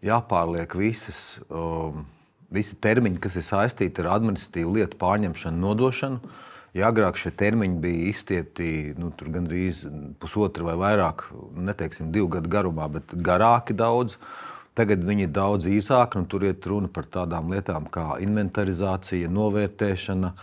jāpārliek 0.06 0.74
visas, 0.80 1.40
um, 1.50 2.06
visi 2.54 2.78
termiņi, 2.82 3.22
kas 3.22 3.38
ir 3.40 3.46
saistīti 3.46 4.04
ar 4.04 4.16
administratīvu 4.18 4.80
lietu 4.80 5.00
pārņemšanu, 5.02 5.62
nodošanu. 5.66 6.36
Ja 6.78 6.92
agrāk 6.94 7.18
šie 7.18 7.32
termiņi 7.34 7.80
bija 7.82 8.10
izstiepti 8.12 8.94
nu, 8.98 9.10
gandrīz 9.10 9.88
pusotru 10.22 10.68
vai 10.68 10.76
vairāk, 10.78 11.26
neteiksim, 11.58 12.12
divu 12.14 12.30
gadu 12.36 12.52
garumā, 12.52 12.86
bet 12.94 13.16
garāki 13.26 13.74
daudz. 13.74 14.20
Uh, 14.20 14.49
Tagad 14.78 15.02
viņi 15.04 15.26
ir 15.26 15.32
daudz 15.36 15.68
īsāki, 15.68 16.20
un 16.22 16.28
tur 16.30 16.46
iet 16.48 16.66
runa 16.70 16.88
par 16.94 17.08
tādām 17.12 17.50
lietām 17.52 17.88
kā 17.92 18.20
inventarizācija, 18.24 19.32
novērtēšana, 19.34 20.34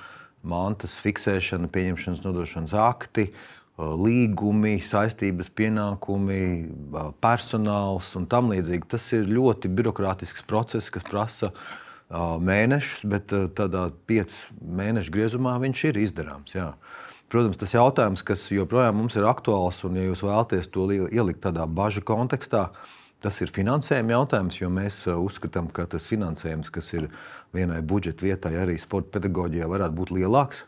mantas 0.47 0.97
fiksēšana, 1.03 1.71
pieņemšanas, 1.73 2.25
nodošanas 2.27 2.75
akti, 2.79 3.31
līgumi, 3.77 4.79
saistības, 4.85 5.51
pienākumi, 5.53 6.41
personāls 7.25 8.13
un 8.17 8.29
tam 8.31 8.53
līdzīgi. 8.53 8.89
Tas 8.93 9.09
ir 9.17 9.29
ļoti 9.29 9.71
birokrātisks 9.73 10.45
process, 10.49 10.93
kas 10.93 11.05
prasa 11.07 11.53
mēnešus, 12.11 13.07
bet 13.11 13.35
tādā 13.59 13.89
piecu 14.09 14.61
mēnešu 14.63 15.13
griezumā 15.13 15.57
viņš 15.65 15.85
ir 15.91 16.01
izdarāms. 16.05 16.55
Jā. 16.57 16.71
Protams, 17.33 17.59
tas 17.59 17.75
jautājums, 17.75 18.23
kas 18.23 18.45
joprojām 18.55 19.01
mums 19.01 19.17
ir 19.19 19.27
aktuāls, 19.27 19.81
un 19.85 19.99
ja 19.99 20.05
jūs 20.07 20.23
vēlaties 20.23 20.71
to 20.71 20.87
ielikt 20.93 21.43
tādā 21.43 21.67
bažu 21.67 22.05
kontekstā, 22.07 22.69
tad 22.71 22.85
Tas 23.25 23.39
ir 23.41 23.51
finansējuma 23.53 24.13
jautājums, 24.13 24.59
jo 24.61 24.69
mēs 24.73 25.01
uh, 25.09 25.17
uzskatām, 25.25 25.71
ka 25.73 25.87
tas 25.89 26.05
finansējums, 26.11 26.69
kas 26.73 26.93
ir 26.93 27.09
vienai 27.57 27.81
budžeta 27.81 28.27
vietai, 28.27 28.53
arī 28.61 28.77
sporta 28.81 29.17
pedagoģijā, 29.17 29.69
varētu 29.73 29.97
būt 29.97 30.13
lielāks. 30.19 30.65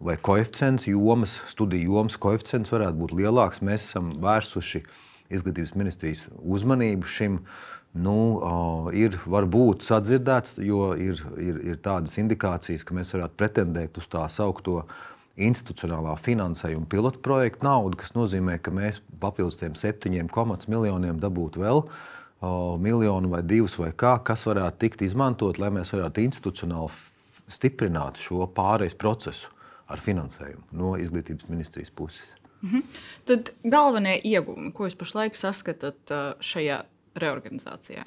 Vai 0.00 0.16
koeficients, 0.20 0.86
jomas, 0.88 1.38
studiju 1.48 1.96
jomas 1.96 2.16
koeficients 2.20 2.72
varētu 2.72 3.00
būt 3.00 3.16
lielāks. 3.16 3.60
Mēs 3.64 3.88
esam 3.88 4.12
vērsuši 4.20 4.82
izglītības 5.32 5.74
ministrijas 5.76 6.24
uzmanību 6.40 7.08
šim. 7.08 7.40
Nu, 7.90 8.16
uh, 8.38 8.92
ir 8.94 9.16
varbūt 9.26 9.82
sadzirdēts, 9.82 10.60
jo 10.62 10.92
ir, 10.94 11.18
ir, 11.42 11.56
ir 11.72 11.80
tādas 11.82 12.14
indikācijas, 12.22 12.84
ka 12.86 12.94
mēs 12.94 13.10
varētu 13.16 13.34
pretendēt 13.40 13.98
uz 13.98 14.06
tā 14.12 14.28
saucamo 14.30 14.84
institucionālā 15.46 16.14
finansējuma 16.20 16.88
pilotu 16.90 17.20
projektu 17.24 17.66
naudu, 17.66 17.98
kas 18.00 18.14
nozīmē, 18.16 18.58
ka 18.62 18.72
mēs 18.74 19.00
papildus 19.22 19.60
tiem 19.60 19.76
septiņiem 19.78 20.30
miljoniem 20.68 21.20
dabūtu 21.20 21.62
vēl 21.62 21.82
o, 21.84 22.76
miljonu 22.78 23.30
vai 23.32 23.42
divus 23.42 23.78
vai 23.78 23.92
kā, 23.92 24.18
kas 24.24 24.44
varētu 24.46 24.78
tikt 24.84 25.02
izmantot, 25.02 25.58
lai 25.58 25.70
mēs 25.70 25.92
varētu 25.92 26.24
institucionāli 26.24 26.90
stiprināt 27.50 28.20
šo 28.22 28.46
pārejas 28.54 28.94
procesu 28.94 29.50
ar 29.90 30.00
finansējumu 30.00 30.78
no 30.78 30.94
izglītības 31.00 31.48
ministrijas 31.48 31.90
puses. 31.90 32.22
Mhm. 32.62 32.84
Tad 33.26 33.52
galvenie 33.64 34.20
ieguvumi, 34.20 34.72
ko 34.72 34.86
jūs 34.86 34.98
pašlaik 35.00 35.38
saskatāt 35.38 36.12
šajā 36.44 36.82
reorganizācijā? 37.16 38.04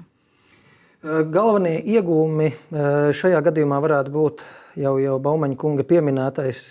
Galvenie 1.04 1.82
ieguvumi 1.84 2.54
šajā 2.72 3.42
gadījumā 3.44 3.80
varētu 3.84 4.12
būt 4.14 4.44
jau, 4.80 4.94
jau 5.04 5.18
Baumaņa 5.24 5.58
kunga 5.60 5.84
pieminētais 5.88 6.62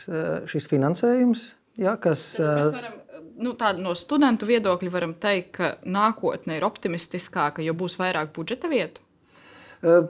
šis 0.49 0.69
finansējums. 0.71 1.51
Ja, 1.81 1.95
kas, 2.01 2.25
varam, 2.41 2.97
nu, 3.41 3.53
no 3.81 3.95
studentu 3.97 4.49
viedokļa 4.49 4.93
varam 4.93 5.15
teikt, 5.21 5.51
ka 5.57 5.71
nākotne 5.85 6.57
ir 6.59 6.65
optimistiskāka, 6.65 7.65
jo 7.65 7.77
būs 7.77 7.99
vairāk 8.01 8.33
budžeta 8.37 8.73
vietu. 8.73 9.05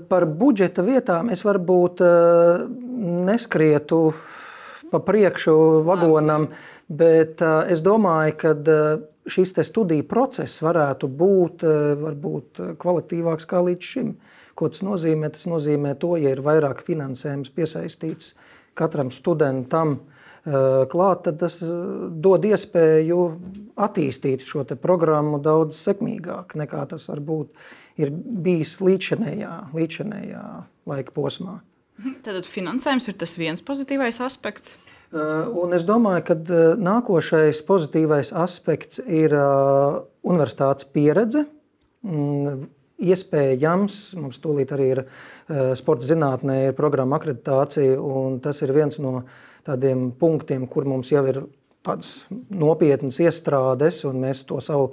Par 0.09 0.27
budžeta 0.29 0.85
vietām 0.85 1.31
es 1.33 1.43
varbūt 1.47 2.03
neskrietu 3.27 4.01
pa 4.93 5.01
priekšu 5.01 5.55
vagonam, 5.87 6.51
bet 6.93 7.41
es 7.43 7.81
domāju, 7.83 8.37
ka 8.43 8.53
šis 9.31 9.55
studiju 9.69 10.07
process 10.11 10.63
varētu 10.65 11.09
būt 11.09 11.67
varbūt, 12.03 12.63
kvalitīvāks 12.83 13.47
kā 13.49 13.63
līdz 13.63 13.91
šim. 13.95 14.15
Ko 14.59 14.69
tas 14.69 14.83
nozīmē? 14.85 15.31
Tas 15.33 15.47
nozīmē 15.49 15.95
to, 16.01 16.17
ja 16.21 16.35
ir 16.35 16.43
vairāk 16.45 16.83
finansējums 16.85 17.53
piesaistīts 17.55 18.35
katram 18.79 19.13
studentam 19.13 20.01
klāt, 20.43 21.23
tad 21.29 21.39
tas 21.39 21.61
dod 21.63 22.45
iespēju 22.45 23.19
attīstīt 23.79 24.43
šo 24.43 24.65
programmu 24.83 25.39
daudz 25.43 25.79
sekmīgāk 25.79 26.57
nekā 26.59 26.83
tas 26.91 27.07
varbūt 27.07 27.53
ir 28.03 28.11
bijis 28.13 28.81
līdzinējā, 28.83 29.53
līdzinējā 29.77 30.47
laika 30.91 31.15
posmā. 31.15 31.61
Tad 32.27 32.49
finansējums 32.49 33.07
ir 33.13 33.19
tas 33.21 33.37
viens 33.39 33.63
pozitīvais 33.63 34.19
aspekts. 34.25 34.75
Un 35.13 35.77
es 35.77 35.83
domāju, 35.85 36.23
ka 36.25 36.37
nākošais 36.81 37.59
pozitīvais 37.69 38.31
aspekts 38.33 39.03
ir 39.05 39.35
universitātes 40.25 40.89
pieredze. 40.89 41.45
Mm, 42.03 42.63
iespējams, 43.03 43.99
mums 44.17 44.41
tūlīt 44.43 44.73
arī 44.73 44.87
ir 44.95 45.03
sporta 45.77 46.07
zinātnē, 46.09 46.59
ir 46.69 46.79
programma 46.79 47.19
akreditācija, 47.19 47.99
un 48.01 48.39
tas 48.41 48.63
ir 48.65 48.73
viens 48.73 48.97
no 49.03 49.25
tādiem 49.67 50.11
punktiem, 50.19 50.65
kur 50.71 50.89
mums 50.89 51.13
jau 51.13 51.25
ir 51.29 51.43
tādas 51.85 52.23
nopietnas 52.51 53.19
iestrādes, 53.23 54.03
un 54.09 54.23
mēs 54.23 54.45
to 54.49 54.63
savu 54.63 54.93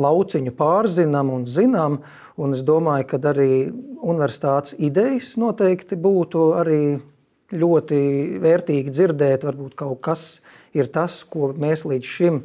lauciņu 0.00 0.56
pārzinām 0.58 1.32
un 1.32 1.46
zinām. 1.46 2.00
Un 2.40 2.56
es 2.56 2.62
domāju, 2.64 3.04
ka 3.10 3.18
arī 3.28 3.68
universitātes 4.00 4.72
idejas 4.80 5.34
noteikti 5.36 5.98
būtu 6.00 6.46
arī 6.56 6.82
ļoti 7.52 8.02
vērtīgi 8.42 8.92
dzirdēt. 8.92 9.46
Varbūt 9.48 9.76
kaut 9.78 10.00
kas 10.04 10.26
ir 10.76 10.90
tas, 10.92 11.22
ko 11.28 11.52
mēs 11.56 11.86
līdz 11.88 12.12
šim 12.16 12.42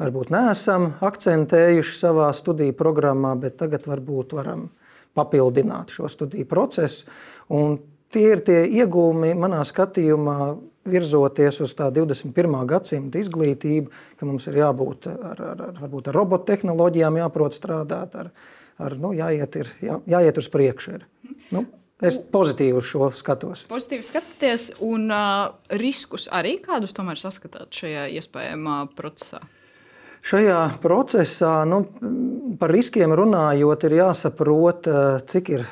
varbūt 0.00 0.32
neesam 0.32 0.94
akcentējuši 1.04 1.96
savā 1.98 2.30
studiju 2.36 2.76
programmā, 2.78 3.34
bet 3.40 3.58
tagad 3.60 3.86
varbūt 3.88 4.34
varam 4.38 4.68
papildināt 5.16 5.92
šo 5.94 6.08
studiju 6.08 6.48
procesu. 6.48 7.08
Un 7.52 7.78
tie 8.12 8.26
ir 8.34 8.44
tie 8.46 8.62
iegūmi 8.80 9.34
manā 9.38 9.62
skatījumā, 9.66 10.54
virzoties 10.90 11.60
uz 11.60 11.74
tā 11.76 11.90
21. 11.92 12.54
gadsimta 12.68 13.20
izglītību, 13.20 13.90
ka 14.16 14.28
mums 14.28 14.46
ir 14.48 14.60
jābūt 14.62 15.10
ar, 15.10 15.42
ar, 15.52 15.66
ar, 15.68 15.82
ar 15.84 16.14
robottehnoloģijām, 16.16 17.18
jāprot 17.20 17.56
strādāt, 17.56 18.16
ar, 18.16 18.30
ar, 18.80 18.96
nu, 18.98 19.12
jāiet, 19.16 19.60
ir, 19.60 19.74
jā, 19.84 19.98
jāiet 20.08 20.40
uz 20.40 20.48
priekšu. 20.52 21.02
Nu, 21.52 21.66
Es 22.00 22.16
pozitīvi 22.32 22.80
šo 22.84 23.10
skatos. 23.12 23.66
Pozitīvi 23.68 24.06
skatāties, 24.06 24.70
un 24.80 25.10
uh, 25.12 25.50
riskus 25.76 26.30
arī 26.32 26.56
kādus 26.64 26.96
tomēr 26.96 27.20
saskatāt 27.20 27.76
šajā 27.76 28.06
iespējamā 28.16 28.82
procesā? 28.96 29.42
Šajā 30.20 30.58
procesā 30.82 31.62
nu, 31.64 31.80
par 32.60 32.72
riskiem 32.74 33.12
runājot, 33.16 33.86
ir 33.88 33.96
jāsaprot, 34.02 34.88
cik 35.32 35.52
ir. 35.54 35.64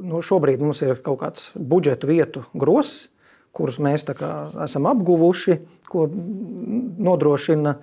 Nu, 0.00 0.22
šobrīd 0.24 0.62
mums 0.64 0.80
ir 0.80 0.96
kaut 1.04 1.20
kāds 1.20 1.50
budžeta 1.54 2.08
vietu 2.08 2.46
grozs, 2.56 3.10
kurus 3.52 3.76
mēs 3.82 4.06
esam 4.08 4.88
apguvuši, 4.88 5.58
ko 5.92 6.06
nodrošina 6.08 7.76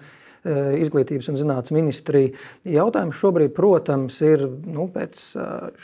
Izglītības 0.47 1.29
un 1.29 1.37
zinātnīs 1.37 1.75
ministrija. 1.75 2.33
Jautājums 2.65 3.21
šobrīd, 3.21 3.53
protams, 3.53 4.17
ir 4.25 4.47
nu, 4.47 4.87
pēc 4.93 5.21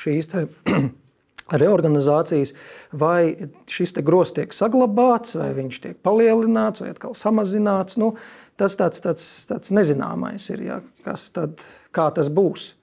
šīs. 0.02 0.30
Te, 0.32 0.48
reorganizācijas, 1.52 2.54
vai 2.92 3.50
šis 3.72 3.96
grozs 4.06 4.36
tiek 4.38 4.54
saglabāts, 4.56 5.36
vai 5.40 5.52
viņš 5.58 5.82
tiek 5.84 5.98
palielināts, 6.06 6.84
vai 6.84 6.94
atkal 6.94 7.18
samazināts. 7.18 7.98
Nu, 8.00 8.14
tas 8.60 8.78
tāds, 8.80 9.04
tāds, 9.04 9.28
tāds 9.50 9.74
nezināmais 9.76 10.48
ir, 10.54 10.64
ja, 10.70 10.80
kas 11.06 11.30
tad, 11.36 11.64
kā 11.96 12.10
tas 12.16 12.32
būs. 12.32 12.74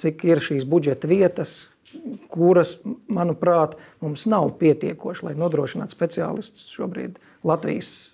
Cik 0.00 0.24
ir 0.24 0.40
šīs 0.40 0.64
budžeta 0.64 1.10
vietas, 1.10 1.68
kuras, 2.32 2.78
manuprāt, 3.10 3.76
mums 4.00 4.24
nav 4.30 4.54
pietiekoši, 4.60 5.26
lai 5.26 5.34
nodrošinātu 5.36 5.96
speciālistus 5.96 6.70
šobrīd 6.72 7.18
Latvijas 7.44 8.09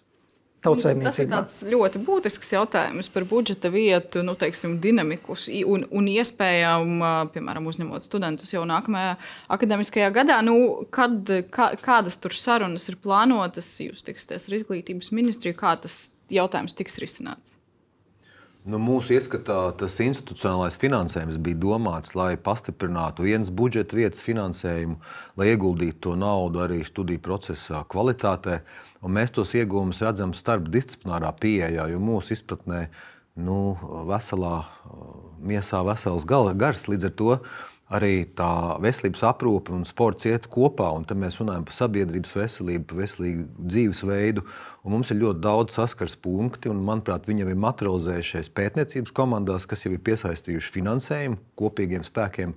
Tas 1.06 1.62
ir 1.64 1.72
ļoti 1.72 2.02
būtisks 2.06 2.52
jautājums 2.54 3.10
par 3.14 3.26
budžeta 3.28 3.70
vietu, 3.72 4.22
nu, 4.26 4.36
teiksim, 4.38 4.78
dinamiku 4.82 5.36
un, 5.64 5.86
un 5.90 6.10
iespējām, 6.12 7.02
piemēram, 7.34 7.70
uzņemot 7.72 8.04
studentus 8.04 8.52
jau 8.54 8.64
nākamajā 8.68 9.16
akadēmiskajā 9.56 10.12
gadā. 10.14 10.40
Nu, 10.46 10.86
kad, 10.94 11.32
kā, 11.54 11.72
kādas 11.82 12.20
tur 12.20 12.36
sarunas 12.36 12.88
ir 12.90 13.00
plānotas, 13.02 13.72
jūs 13.82 14.04
tiksieties 14.06 14.48
ar 14.48 14.60
izglītības 14.60 15.12
ministriju, 15.16 15.58
kā 15.58 15.76
tas 15.82 16.06
jautājums 16.32 16.76
tiks 16.76 16.98
risināts? 17.02 17.55
Nu, 18.66 18.80
mūsu 18.82 19.14
ieskatā 19.14 19.60
tas 19.78 19.94
institucionālais 20.02 20.74
finansējums 20.82 21.36
bija 21.38 21.58
domāts, 21.62 22.16
lai 22.18 22.32
pastiprinātu 22.34 23.22
vienas 23.22 23.52
budžeta 23.54 23.94
vietas 23.94 24.24
finansējumu, 24.26 24.96
lai 25.38 25.52
ieguldītu 25.52 26.00
to 26.08 26.14
naudu 26.18 26.64
arī 26.64 26.80
studiju 26.82 27.22
procesa 27.22 27.84
kvalitātē. 27.86 28.56
Un 29.06 29.14
mēs 29.14 29.30
tos 29.36 29.54
iegūmus 29.54 30.02
redzam 30.02 30.34
starpdisciplinārā 30.34 31.30
pieejā, 31.38 31.86
jo 31.92 32.02
mūsu 32.02 32.34
izpratnē 32.34 32.88
nu, 33.38 33.76
veselā 34.10 34.56
miesā 35.38 35.84
vesels 35.86 36.26
gars 36.26 36.88
līdz 36.90 37.06
ar 37.06 37.16
to 37.22 37.38
arī 37.94 38.24
tā 38.34 38.76
veselības 38.82 39.22
aprūpe 39.28 39.74
un 39.74 39.84
sports 39.86 40.26
iet 40.26 40.48
kopā. 40.50 40.88
Tad 41.06 41.20
mēs 41.20 41.38
runājam 41.38 41.66
par 41.68 41.76
sabiedrības 41.76 42.34
veselību, 42.34 42.86
par 42.90 43.02
veselīgu 43.04 43.46
dzīvesveidu. 43.60 44.42
Mums 44.86 45.10
ir 45.10 45.20
ļoti 45.20 45.42
daudz 45.42 45.78
saskars 45.78 46.16
punkti, 46.22 46.70
un, 46.70 46.82
manuprāt, 46.86 47.26
viņi 47.26 47.44
jau 47.44 47.52
ir 47.52 47.62
materializējušies 47.62 48.50
pētniecības 48.54 49.14
komandās, 49.14 49.66
kas 49.70 49.86
jau 49.86 49.94
ir 49.94 50.02
piesaistījuši 50.06 50.74
finansējumu 50.78 51.40
kopīgiem 51.58 52.06
spēkiem. 52.06 52.54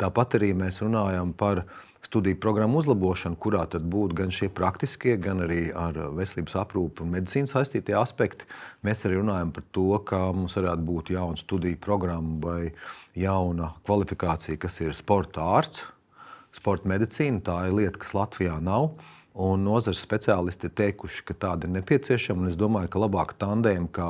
Tāpat 0.00 0.40
arī 0.40 0.52
mēs 0.56 0.80
runājam 0.84 1.32
par 1.36 1.64
studiju 2.04 2.40
programmu 2.40 2.80
uzlabošanu, 2.80 3.36
kurā 3.40 3.66
tad 3.70 3.84
būtu 3.92 4.16
gan 4.22 4.32
šie 4.32 4.48
praktiskie, 4.56 5.18
gan 5.20 5.42
arī 5.44 5.68
ar 5.76 5.98
veselības 6.16 6.56
aprūpi 6.62 7.04
un 7.04 7.12
medicīnu 7.12 7.50
saistītie 7.50 7.96
aspekti. 7.98 8.48
Mēs 8.86 9.04
arī 9.04 9.20
runājam 9.20 9.52
par 9.52 9.66
to, 9.76 9.88
ka 10.08 10.22
mums 10.36 10.56
varētu 10.56 10.86
būt 10.88 11.12
jauna 11.14 11.40
studiju 11.40 11.80
programma 11.84 12.38
vai 12.40 12.62
jauna 13.20 13.74
kvalifikācija, 13.86 14.58
kas 14.60 14.80
ir 14.82 14.96
sporta 14.98 15.44
ārsts, 15.58 15.84
sporta 16.56 16.90
medicīna. 16.90 17.42
Tā 17.44 17.62
ir 17.68 17.78
lieta, 17.78 18.00
kas 18.00 18.16
Latvijā 18.16 18.58
nav. 18.64 18.92
Un 19.40 19.62
nozares 19.62 20.00
speciālisti 20.02 20.66
ir 20.66 20.72
teikuši, 20.74 21.22
ka 21.28 21.36
tāda 21.38 21.68
ir 21.68 21.70
nepieciešama. 21.76 22.48
Es 22.50 22.58
domāju, 22.58 22.90
ka 22.90 23.02
labāka 23.04 23.36
tandēma 23.38 23.86
kā 23.94 24.08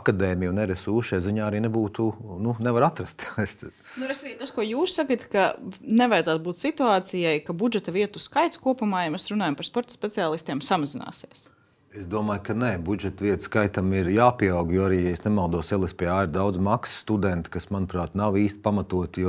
akadēmija 0.00 0.50
un 0.50 0.58
RSU 0.64 0.98
šajā 1.06 1.22
ziņā 1.28 1.44
arī 1.46 1.60
nebūtu, 1.62 2.08
nu, 2.42 2.56
nevar 2.58 2.88
atrast. 2.88 3.22
nu, 4.00 4.10
tas, 4.10 4.52
ko 4.52 4.66
jūs 4.66 4.98
sakat, 4.98 5.28
ka 5.30 5.48
nevajadzētu 5.86 6.44
būt 6.48 6.64
situācijai, 6.66 7.38
ka 7.46 7.54
budžeta 7.56 7.94
vietu 7.94 8.20
skaits 8.20 8.58
kopumā, 8.60 9.06
ja 9.06 9.14
mēs 9.14 9.30
runājam 9.30 9.56
par 9.56 9.70
sporta 9.70 9.94
speciālistiem, 9.94 10.64
samazināsies. 10.66 11.46
Es 11.96 12.04
domāju, 12.12 12.42
ka 12.44 12.54
nē, 12.56 12.74
budžeta 12.84 13.24
vietu 13.24 13.46
skaitam 13.46 13.88
ir 13.96 14.10
jāpieaug, 14.12 14.72
jo 14.74 14.84
arī, 14.84 14.98
ja 15.06 15.16
nemaldos, 15.24 15.72
LSPA 15.72 16.26
ir 16.26 16.34
daudz 16.34 16.60
maksas 16.60 17.00
studenti, 17.06 17.48
kas, 17.54 17.70
manuprāt, 17.72 18.12
nav 18.18 18.36
īsti 18.36 18.60
pamatoti 18.64 19.24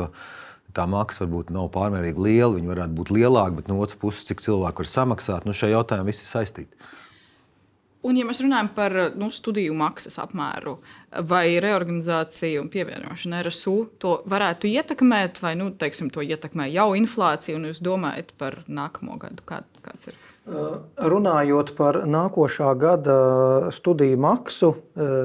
tā 0.75 0.83
maksa 0.89 1.23
varbūt 1.23 1.53
nav 1.55 1.69
pārmērīgi 1.71 2.25
liela, 2.25 2.51
viņa 2.57 2.73
varētu 2.73 2.97
būt 2.99 3.13
lielāka, 3.15 3.55
bet 3.61 3.71
no 3.71 3.79
otras 3.79 3.99
puses, 4.01 4.27
cik 4.27 4.43
cilvēku 4.43 4.83
var 4.83 4.91
samaksāt, 4.91 5.47
nu, 5.47 5.55
šie 5.55 5.71
jautājumi 5.71 6.11
visi 6.11 6.27
saistīti. 6.27 6.75
Un, 8.07 8.19
ja 8.19 8.27
mēs 8.27 8.43
runājam 8.43 8.69
par 8.75 8.93
nu, 9.19 9.31
studiju 9.33 9.73
maksas 9.75 10.19
apmēru 10.21 10.77
vai 11.27 11.57
reorganizāciju 11.63 12.61
un 12.65 12.69
pievienošanu 12.71 13.41
RSU, 13.47 13.77
to 14.03 14.19
varētu 14.29 14.69
ietekmēt, 14.69 15.41
vai 15.43 15.55
nu, 15.59 15.71
teiksim, 15.71 16.11
to 16.13 16.23
ietekmē 16.23 16.69
jau 16.69 16.91
inflācija, 16.99 17.57
un 17.57 17.71
jūs 17.71 17.83
domājat 17.83 18.35
par 18.39 18.61
nākamo 18.67 19.17
gadu? 19.23 19.47
Kā, 19.47 19.63
kāds 19.87 20.11
ir? 20.11 20.26
Runājot 20.47 21.73
par 21.75 22.01
nākošā 22.07 22.71
gada 22.79 23.17
studiju 23.75 24.19
maksu, 24.23 24.73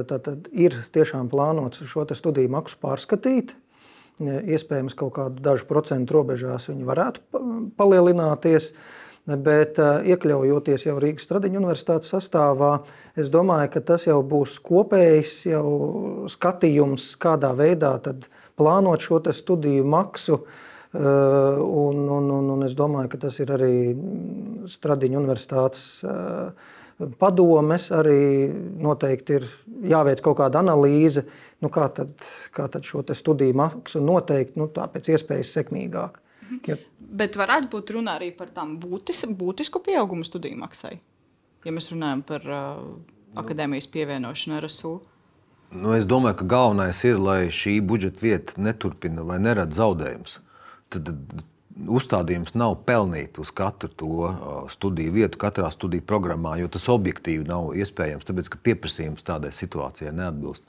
tad 0.09 0.49
ir 0.51 0.75
tiešām 0.95 1.29
plānots 1.31 1.85
šo 1.87 2.03
studiju 2.11 2.51
maksu 2.51 2.79
pārskatīt 2.83 3.55
iespējams 4.21 4.95
kaut 4.97 5.15
kādu 5.17 5.41
dažu 5.43 5.65
procentu 5.69 6.19
robežās 6.19 6.69
viņi 6.69 6.85
varētu 6.87 7.41
palielināties. 7.77 8.73
Bet 9.23 9.77
iekļaujoties 9.79 10.83
jau 10.83 10.97
Rīgas 10.99 11.29
Tradiņu 11.29 11.61
universitātes 11.61 12.09
sastāvā, 12.11 12.81
es 13.15 13.29
domāju, 13.31 13.69
ka 13.71 13.81
tas 13.87 14.03
jau 14.03 14.17
būs 14.19 14.57
kopējs 14.59 15.45
jau 15.47 16.27
skatījums, 16.27 17.13
kādā 17.15 17.53
veidā 17.55 17.93
plānot 18.59 18.99
šo 18.99 19.21
studiju 19.31 19.85
maksu. 19.87 20.41
Un, 20.93 22.03
un, 22.05 22.29
un, 22.29 22.49
un 22.53 22.63
es 22.67 22.75
domāju, 22.77 23.09
ka 23.09 23.23
tas 23.25 23.39
ir 23.41 23.49
arī 23.55 23.73
Stradiņu 24.69 25.17
universitātes 25.17 25.87
padomes 27.19 27.87
arī 27.93 28.49
noteikti 28.81 29.39
ir 29.39 29.47
jāveic 29.89 30.21
kaut 30.23 30.37
kāda 30.39 30.61
analīze, 30.61 31.25
nu 31.63 31.71
kā 31.73 31.87
tad, 31.95 32.13
kā 32.53 32.67
tad 32.71 32.85
šo 32.87 33.03
studiju 33.09 33.55
maksu 33.57 34.01
noteikt 34.03 34.59
nu, 34.59 34.69
pēc 34.69 35.13
iespējas 35.15 35.55
sekmīgāk. 35.57 36.19
Mhm. 36.43 36.59
Ja. 36.67 36.77
Bet 36.99 37.37
varētu 37.39 37.69
būt 37.73 37.95
runa 37.95 38.17
arī 38.19 38.31
par 38.35 38.51
tām 38.53 38.77
būtis, 38.81 39.23
būtisku 39.25 39.81
pieaugumu 39.85 40.25
studiju 40.27 40.59
maksai, 40.59 40.99
ja 41.65 41.73
mēs 41.73 41.91
runājam 41.93 42.23
par 42.25 42.45
uh, 42.49 42.85
akadēmijas 43.39 43.89
pievienošanu 43.93 44.61
RSU. 44.61 44.93
Nu, 45.73 45.93
es 45.97 46.05
domāju, 46.05 46.41
ka 46.41 46.45
galvenais 46.45 46.99
ir, 47.07 47.17
lai 47.17 47.47
šī 47.49 47.79
budžeta 47.81 48.21
vieta 48.21 48.61
neturpina 48.61 49.23
vai 49.25 49.39
nerada 49.41 49.73
zaudējumus. 49.73 50.37
Tad, 50.93 51.09
uzstādījums 51.73 52.53
nav 52.57 52.75
pelnīt 52.87 53.39
uz 53.41 53.51
katru 53.55 53.89
to 53.97 54.31
studiju 54.73 55.13
vietu, 55.15 55.39
katrā 55.41 55.71
studiju 55.73 56.05
programmā, 56.05 56.55
jo 56.61 56.69
tas 56.71 56.85
objektīvi 56.91 57.47
nav 57.49 57.71
iespējams, 57.77 58.27
tāpēc 58.27 58.51
ka 58.53 58.61
pieprasījums 58.67 59.25
tādai 59.25 59.53
situācijai 59.55 60.13
neatbilst. 60.15 60.67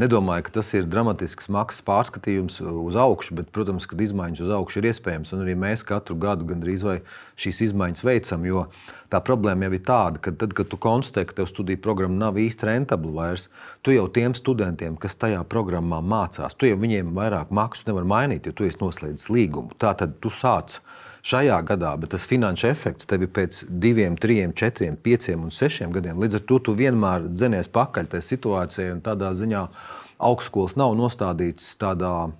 Nedomāju, 0.00 0.46
ka 0.46 0.54
tas 0.56 0.70
ir 0.72 0.86
dramatisks 0.88 1.50
maksas 1.52 1.84
pārskatījums 1.84 2.62
uz 2.64 2.96
augšu, 2.96 3.36
bet, 3.36 3.50
protams, 3.52 3.84
ka 3.84 3.98
izmaiņas 4.00 4.40
uz 4.46 4.52
augšu 4.56 4.80
ir 4.80 4.88
iespējams. 4.88 5.34
Un 5.36 5.42
arī 5.44 5.56
mēs 5.58 5.84
katru 5.84 6.16
gadu 6.20 6.46
gandrīz 6.48 6.84
vai 6.86 7.02
šīs 7.36 7.60
izmaiņas 7.68 8.04
veicam, 8.08 8.46
jo 8.48 8.64
tā 9.12 9.20
problēma 9.24 9.68
jau 9.68 9.76
ir 9.76 9.84
tāda, 9.86 10.20
ka 10.24 10.32
tad, 10.40 10.54
kad 10.56 10.70
tu 10.72 10.78
konstatē, 10.80 11.26
ka 11.28 11.36
tev 11.40 11.50
studiju 11.50 11.80
programma 11.84 12.26
nav 12.26 12.40
īsti 12.40 12.68
rentabla 12.68 13.12
vairs, 13.18 13.48
tu 13.84 13.94
jau 13.94 14.08
tiem 14.08 14.34
studentiem, 14.38 14.96
kas 15.00 15.18
tajā 15.20 15.42
programmā 15.52 16.00
mācās, 16.00 16.56
tu 16.56 16.70
jau 16.70 16.80
viņiem 16.80 17.12
vairāk 17.16 17.52
maksu 17.54 17.90
nevar 17.90 18.08
mainīt, 18.08 18.48
jo 18.48 18.56
tu 18.56 18.68
esi 18.68 18.80
noslēdzis 18.80 19.30
līgumu. 19.32 19.76
Tā 19.82 19.94
tad 20.00 20.18
tu 20.24 20.32
sāc 20.32 20.80
šajā 21.22 21.60
gadā, 21.68 21.94
bet 22.00 22.14
tas 22.16 22.26
finanšu 22.26 22.68
efekts 22.72 23.06
tev 23.08 23.26
ir 23.26 23.32
pēc 23.34 23.62
diviem, 23.68 24.16
trim, 24.18 24.54
četriem, 24.58 24.96
pieciem 24.98 25.44
un 25.46 25.54
sešiem 25.54 25.92
gadiem. 25.94 26.18
Līdz 26.22 26.40
ar 26.40 26.46
to 26.48 26.58
tu 26.66 26.76
vienmēr 26.78 27.28
dzenies 27.30 27.70
pakaļ 27.72 28.10
tajā 28.14 28.26
situācijā, 28.32 28.94
un 28.96 29.04
tādā 29.04 29.30
ziņā 29.38 29.66
augstskolas 30.22 30.74
nav 30.78 30.96
nostādīts 30.98 31.76
tādā 31.78 32.32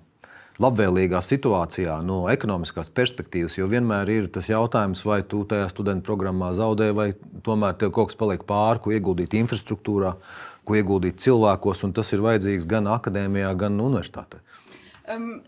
labvēlīgā 0.61 1.21
situācijā 1.25 1.97
no 2.05 2.23
ekonomiskās 2.31 2.91
perspektīvas, 2.93 3.57
jo 3.57 3.67
vienmēr 3.71 4.11
ir 4.13 4.29
tas 4.33 4.49
jautājums, 4.51 5.01
vai 5.07 5.21
tu 5.25 5.43
tajā 5.49 5.69
studentu 5.71 6.05
programmā 6.11 6.53
zaudē, 6.57 6.91
vai 6.93 7.11
tomēr 7.45 7.77
tev 7.79 7.93
kaut 7.95 8.11
kas 8.11 8.19
paliek 8.19 8.45
pāri, 8.49 8.83
ko 8.83 8.93
ieguldīt 8.93 9.33
infrastruktūrā, 9.39 10.13
ko 10.63 10.79
ieguldīt 10.79 11.21
cilvēkos, 11.23 11.83
un 11.87 11.95
tas 11.97 12.13
ir 12.13 12.23
vajadzīgs 12.23 12.69
gan 12.69 12.91
akadēmijā, 12.93 13.53
gan 13.59 13.81
universitātē. 13.81 14.43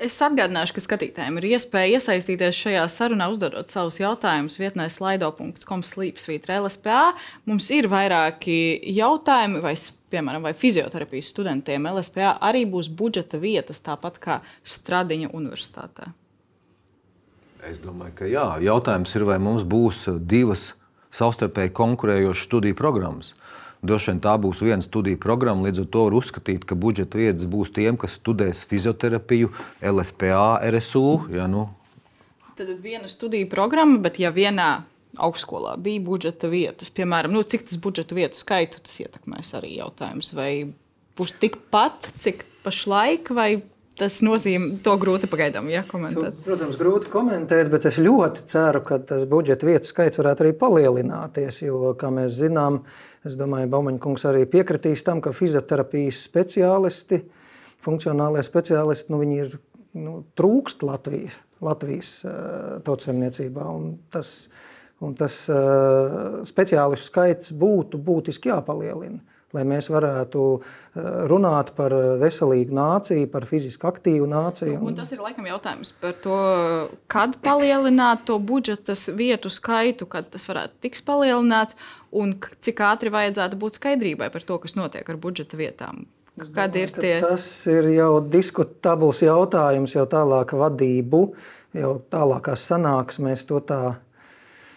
Es 0.04 0.18
atgādināšu, 0.20 0.76
ka 0.76 0.82
skatītājiem 0.84 1.38
ir 1.40 1.46
iespēja 1.54 1.96
iesaistīties 1.96 2.58
šajā 2.60 2.82
sarunā, 2.92 3.30
uzdodot 3.32 3.72
savus 3.72 4.02
jautājumus 4.02 4.58
vietnē 4.60 4.90
slaido.com 4.92 5.84
slīpsvītra 5.88 6.58
LSPA. 6.60 7.14
Mums 7.48 7.70
ir 7.72 7.88
vairāki 7.88 8.58
jautājumi, 8.98 9.62
vai, 9.64 9.78
piemēram, 10.16 10.46
vai 10.48 10.56
fizioterapijas 10.58 11.30
studentiem 11.34 11.90
LSPA 11.92 12.38
arī 12.44 12.64
būs 12.70 12.90
budžeta 12.90 13.40
vietas, 13.42 13.84
tāpat 13.84 14.20
kā 14.24 14.40
Stradiņa 14.64 15.34
universitātē. 15.36 16.12
Es 17.66 17.80
domāju, 17.82 18.14
ka 18.20 18.28
jā. 18.30 18.46
Jautājums 18.62 19.16
ir, 19.18 19.26
vai 19.26 19.40
mums 19.42 19.66
būs 19.66 20.06
divas 20.30 20.70
savstarpēji 21.16 21.74
konkurējošas 21.76 22.46
studiju 22.46 22.78
programmas. 22.78 23.34
Droši 23.86 24.12
vien 24.12 24.22
tā 24.22 24.34
būs 24.42 24.62
viena 24.66 24.86
studiju 24.86 25.20
programma. 25.22 25.68
Līdz 25.68 25.84
ar 25.84 25.88
to 25.94 26.04
var 26.08 26.18
uzskatīt, 26.18 26.66
ka 26.66 26.78
budžeta 26.78 27.20
vietas 27.20 27.48
būs 27.50 27.74
tiem, 27.74 27.98
kas 28.02 28.18
studēs 28.20 28.64
fizioterapiju, 28.70 29.52
LFPA, 29.82 30.62
RSU. 30.74 31.06
Ja, 31.34 31.50
nu. 31.52 31.68
Tad 32.58 32.72
viena 32.82 33.10
studiju 33.12 33.50
programma, 33.52 34.00
bet 34.02 34.18
ja 34.22 34.32
vienā 34.34 34.86
augstskolā 35.22 35.76
bija 35.82 36.04
budžeta 36.06 36.50
vietas, 36.52 36.92
piemēram, 36.96 37.34
nu, 37.36 37.44
cik 37.44 37.68
tas 37.70 37.80
budžeta 37.82 38.18
vietu 38.18 38.40
skaitu 38.40 38.82
tas 38.84 38.98
ietekmēs 39.04 39.54
arī 39.58 39.78
jautājums, 39.78 40.34
vai 40.36 40.52
būs 41.16 41.36
tikpat, 41.42 42.10
cik 42.24 42.44
pašlaik, 42.66 43.32
vai 43.36 43.50
tas 44.00 44.20
nozīmē, 44.26 44.80
to 44.84 44.96
grūti 45.00 45.30
pagaidām 45.32 45.70
ja, 45.72 45.84
komentēt. 45.88 46.42
Protams, 46.46 46.78
grūti 46.80 47.10
komentēt, 47.12 47.70
bet 47.72 47.88
es 47.88 48.00
ļoti 48.02 48.44
ceru, 48.52 48.82
ka 48.86 49.00
tas 49.12 49.24
budžeta 49.30 49.68
vietu 49.68 49.90
skaits 49.90 50.20
varētu 50.20 50.46
arī 50.46 50.52
palielināties. 50.60 51.62
Jo, 51.64 51.94
kā 52.00 52.12
mēs 52.14 52.36
zinām, 52.42 52.82
es 53.28 53.38
domāju, 53.40 53.72
Baumaņa 53.72 54.02
kungs 54.04 54.28
arī 54.28 54.44
piekritīs 54.52 55.06
tam, 55.08 55.24
ka 55.24 55.34
fizioterapijas 55.36 56.26
speciālisti, 56.28 57.22
funkcionālie 57.86 58.44
speciālisti, 58.44 59.14
nu, 59.14 59.22
viņi 59.24 59.42
ir 59.46 59.58
nu, 59.96 60.20
trūkst 60.38 60.84
Latvijas, 60.86 61.40
Latvijas 61.64 62.18
uh, 62.28 62.36
tautsēmniecībā. 62.86 63.70
Tas, 64.14 64.36
un 65.04 65.16
tas 65.18 65.42
uh, 65.52 66.42
speciālistu 66.48 67.12
skaits 67.12 67.56
būtu 67.56 68.00
būtiski 68.00 68.54
jāpalielina 68.54 69.24
lai 69.56 69.64
mēs 69.68 69.90
varētu 69.92 70.44
eh, 70.56 71.06
runāt 71.30 71.72
par 71.78 71.94
veselīgu 72.22 72.76
nāciju, 72.76 73.30
par 73.32 73.48
fiziski 73.50 73.88
aktīvu 73.90 74.28
nāciju. 74.32 74.80
Un 74.84 74.98
tas 74.98 75.12
ir 75.16 75.24
laikam 75.24 75.48
jautājums 75.50 75.94
par 76.02 76.16
to, 76.24 76.40
kad 77.12 77.38
palielināt 77.46 78.26
to 78.30 78.38
budžeta 78.40 78.98
vietu 79.18 79.52
skaitu, 79.54 80.10
kad 80.12 80.30
tas 80.34 80.48
varētu 80.50 80.82
tiks 80.88 81.04
palielināts 81.06 81.78
un 82.16 82.36
cik 82.66 82.84
ātri 82.86 83.14
vajadzētu 83.14 83.60
būt 83.62 83.80
skaidrībai 83.80 84.32
par 84.34 84.48
to, 84.48 84.60
kas 84.64 84.78
notiek 84.80 85.10
ar 85.10 85.22
budžeta 85.22 85.60
vietām. 85.60 86.06
Kad 86.36 86.76
ir 86.76 86.92
tie? 86.92 87.14
Tas 87.24 87.46
ir 87.72 87.94
jau 87.96 88.18
diskutabls 88.20 89.22
jautājums, 89.24 89.94
jau 89.96 90.04
tālāk 90.12 90.52
vadību, 90.60 91.22
jau 91.80 91.92
tālākās 92.12 92.66
sanāksmēs 92.74 93.46
to 93.48 93.62
tā 93.64 93.80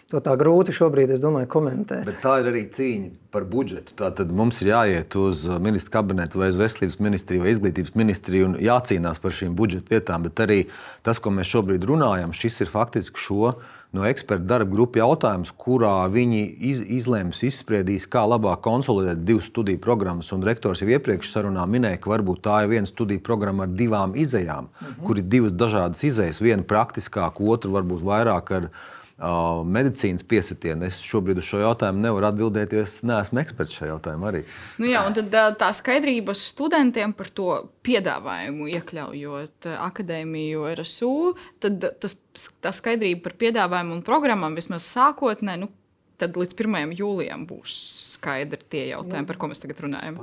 To 0.09 0.23
tā 0.25 0.33
grūti 0.40 0.73
šobrīd, 0.73 1.11
es 1.12 1.21
domāju, 1.21 1.51
komentēt. 1.53 2.07
Bet 2.09 2.23
tā 2.23 2.38
ir 2.40 2.47
arī 2.49 2.62
cīņa 2.73 3.11
par 3.35 3.44
budžetu. 3.44 3.92
Tātad 3.99 4.31
mums 4.33 4.62
ir 4.64 4.71
jāiet 4.71 5.16
uz 5.21 5.42
uh, 5.44 5.59
ministra 5.61 5.99
kabinetu 5.99 6.40
vai 6.40 6.49
uz 6.49 6.57
veselības 6.57 6.97
ministriju 7.05 7.44
vai 7.44 7.53
izglītības 7.53 7.92
ministriju 8.01 8.47
un 8.49 8.55
jācīnās 8.64 9.21
par 9.21 9.37
šīm 9.37 9.53
budžeta 9.59 9.92
vietām. 9.92 10.25
Bet 10.25 10.40
arī 10.47 10.62
tas, 11.05 11.21
ko 11.21 11.35
mēs 11.37 11.53
šobrīd 11.53 11.85
runājam, 11.92 12.33
šis 12.33 12.57
ir 12.64 12.73
faktiski 12.73 13.21
šo 13.21 13.53
no 13.92 14.09
ekspertu 14.09 14.49
darba 14.49 14.73
grupu 14.73 15.01
jautājums, 15.03 15.53
kurā 15.61 15.92
viņi 16.12 16.42
iz, 16.71 16.83
izlems, 17.03 17.44
izspriedīs, 17.44 18.09
kā 18.09 18.25
labāk 18.29 18.64
konsolidēt 18.64 19.27
divas 19.29 19.53
studiju 19.53 19.81
programmas. 19.85 20.33
Un 20.33 20.44
rektors 20.44 20.81
jau 20.81 20.88
iepriekš 20.88 21.37
sarunā 21.37 21.68
minēja, 21.68 22.01
ka 22.01 22.16
varbūt 22.16 22.47
tā 22.49 22.62
ir 22.64 22.73
viena 22.73 22.88
studiju 22.88 23.21
programma 23.25 23.68
ar 23.68 23.77
divām 23.77 24.16
izējām, 24.16 24.68
-hmm. 24.73 25.01
kur 25.05 25.21
ir 25.21 25.29
divas 25.37 25.53
dažādas 25.53 26.05
izējas, 26.05 26.40
viena 26.40 26.64
praktiskāka, 26.64 27.44
otra 27.44 27.77
varbūt 27.77 28.05
vairāk 28.05 28.57
ar 28.57 28.73
medicīnas 29.18 30.22
piesitienu. 30.28 30.87
Es 30.87 31.00
šobrīd 31.02 31.40
uz 31.40 31.46
šo 31.48 31.62
jautājumu 31.64 32.04
nevaru 32.04 32.28
atbildēt, 32.28 32.72
jo 32.72 32.85
es 32.87 33.00
neesmu 33.07 33.40
eksperts 33.42 33.81
šajā 33.81 33.90
jautājumā 33.90 34.31
arī. 34.31 34.44
Nu 34.78 34.87
jā, 34.87 35.02
un 35.07 35.16
tad 35.16 35.35
tā 35.59 35.70
skaidrības 35.74 36.44
studentiem 36.52 37.14
par 37.18 37.33
to 37.35 37.48
piedāvājumu, 37.87 38.68
iekļaujot 38.76 39.70
akadēmiju 39.74 40.68
RSU, 40.76 41.16
tad 41.64 41.90
tas, 41.98 42.14
tā 42.62 42.74
skaidrība 42.76 43.26
par 43.26 43.35
piedāvājumu 43.42 43.98
un 43.98 44.07
programmām 44.07 44.54
vismaz 44.59 44.87
sākotnēji. 44.92 45.66
Nu, 45.66 45.72
Tad 46.18 46.35
līdz 46.35 46.57
1. 46.59 46.96
jūlijam 46.98 47.44
būs 47.46 47.72
skaidri 48.11 48.59
tie 48.66 48.88
jautājumi, 48.88 49.28
par 49.28 49.37
ko 49.38 49.52
mēs 49.52 49.62
tagad 49.62 49.85
runājam. 49.85 50.16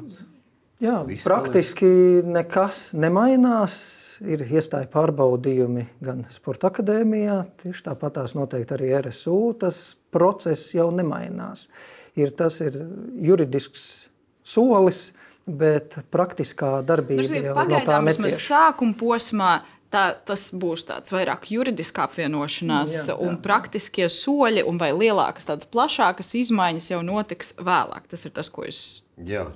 Jā, 0.84 0.98
praktiski 1.24 1.88
nekas 2.28 2.90
nemainās 2.92 3.78
ir 4.24 4.46
iestāja 4.46 4.88
pārbaudījumi 4.92 5.86
gan 6.06 6.24
Sporta 6.34 6.70
akadēmijā, 6.72 7.42
tieši 7.64 7.86
tāpat 7.90 8.18
tās 8.20 8.36
noteikti 8.38 8.76
arī 8.78 8.94
RSU. 9.02 9.38
Tas 9.62 9.84
process 10.14 10.74
jau 10.76 10.90
nemainās. 10.96 11.68
Ir, 12.16 12.32
tas 12.32 12.62
ir 12.64 12.78
juridisks 13.20 14.08
solis, 14.46 15.10
bet 15.46 15.98
praktiskā 16.14 16.80
darbība 16.88 17.28
nu, 17.28 17.42
jau 17.50 17.66
no 17.70 17.82
tā 17.86 18.00
necieš. 18.06 18.38
Sākuma 18.48 18.96
posmā 18.98 19.52
tā, 19.94 20.06
tas 20.28 20.48
būs 20.56 20.86
tāds 20.90 21.14
vairāk 21.14 21.50
juridiskā 21.54 22.06
apvienošanās, 22.08 22.94
jā, 22.94 23.04
jā. 23.12 23.18
un 23.22 23.38
praktiskie 23.44 24.08
soļi, 24.12 24.66
un 24.68 24.80
vai 24.82 24.92
lielākas, 24.96 25.48
tādas 25.50 25.70
plašākas 25.72 26.34
izmaiņas 26.42 26.92
jau 26.94 27.02
notiks 27.06 27.54
vēlāk. 27.60 28.10
Tas 28.12 28.26
ir 28.28 28.36
tas, 28.36 28.52
ko 28.54 28.66
es. 28.68 28.82
Jā. 29.28 29.48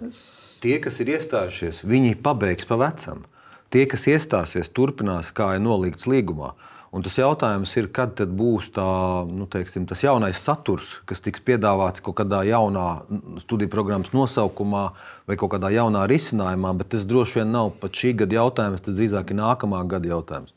Tie, 0.63 0.76
kas 0.84 1.00
ir 1.04 1.13
iestājušies, 1.15 1.84
viņi 1.88 2.17
pabeigs 2.24 2.67
pa 2.69 2.80
vecam. 2.80 3.26
Tie, 3.69 3.86
kas 3.86 4.08
iestāsies, 4.10 4.71
turpinās, 4.73 5.29
kā 5.36 5.53
ir 5.58 5.62
nolikts 5.62 6.10
līgumā. 6.10 6.55
Un 6.89 7.03
tas 7.05 7.19
jautājums 7.19 7.69
ir, 7.77 7.86
kad 7.93 8.17
būs 8.17 8.71
tā, 8.73 8.86
nu, 9.29 9.45
teiksim, 9.45 9.86
tas 9.86 10.01
jaunais 10.01 10.39
saturs, 10.41 10.95
kas 11.05 11.21
tiks 11.21 11.43
piedāvāts 11.45 12.01
kaut 12.01 12.17
kādā 12.17 12.39
jaunā 12.49 13.03
studiju 13.43 13.69
programmas 13.69 14.10
nosaukumā 14.10 14.88
vai 15.29 15.38
kaut 15.38 15.53
kādā 15.53 15.69
jaunā 15.75 16.08
risinājumā, 16.10 16.73
bet 16.79 16.89
tas 16.95 17.05
droši 17.05 17.43
vien 17.43 17.53
nav 17.53 17.75
pat 17.84 17.93
šī 17.93 18.15
gada 18.23 18.39
jautājums, 18.39 18.82
tas 18.82 18.97
drīzāk 18.97 19.36
ir 19.36 19.38
nākamā 19.38 19.84
gada 19.91 20.10
jautājums. 20.15 20.55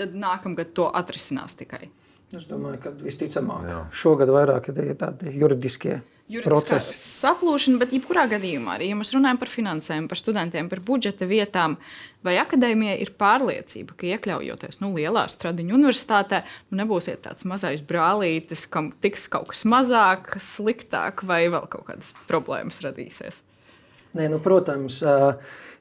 Tad 0.00 0.18
nākamgad 0.18 0.74
to 0.74 0.90
atrisinās 0.90 1.54
tikai. 1.54 1.86
Es 2.34 2.50
domāju, 2.50 2.78
ka 2.82 2.90
visticamāk, 2.94 3.62
Jā. 3.70 3.78
šogad 3.94 4.30
vairāk 4.30 4.72
ir 4.74 4.94
tādi 4.98 5.36
juridiskie 5.38 6.00
procesi. 6.44 6.94
Saplūšana, 7.20 7.80
bet 7.80 7.94
jebkurā 7.94 8.26
gadījumā, 8.30 8.76
arī 8.78 8.90
ja 8.90 8.98
mēs 8.98 9.12
runājam 9.14 9.40
par 9.40 9.50
finansēm, 9.52 10.08
par 10.10 10.20
studentiem, 10.20 10.70
par 10.70 10.82
budžeta 10.86 11.28
vietām, 11.30 11.76
vai 12.26 12.36
akadēmijai 12.42 12.96
ir 13.02 13.12
pārliecība, 13.20 13.96
ka 13.98 14.08
iekļaujoties 14.14 14.80
nu, 14.84 14.92
lielā 14.96 15.26
stradiņu 15.32 15.76
universitātē, 15.78 16.42
nu, 16.70 16.80
nebūsiet 16.82 17.24
tāds 17.26 17.46
mazais 17.48 17.82
brālītis, 17.86 18.66
kam 18.70 18.92
tiks 19.02 19.28
kaut 19.32 19.50
kas 19.52 19.66
mazāk, 19.68 20.36
sliktāk, 20.42 21.24
vai 21.26 21.44
vēl 21.52 21.66
kaut 21.72 21.88
kādas 21.90 22.14
problēmas 22.30 22.80
radīsies. 22.84 23.42
Nē, 24.16 24.26
nu, 24.32 24.40
protams, 24.42 24.98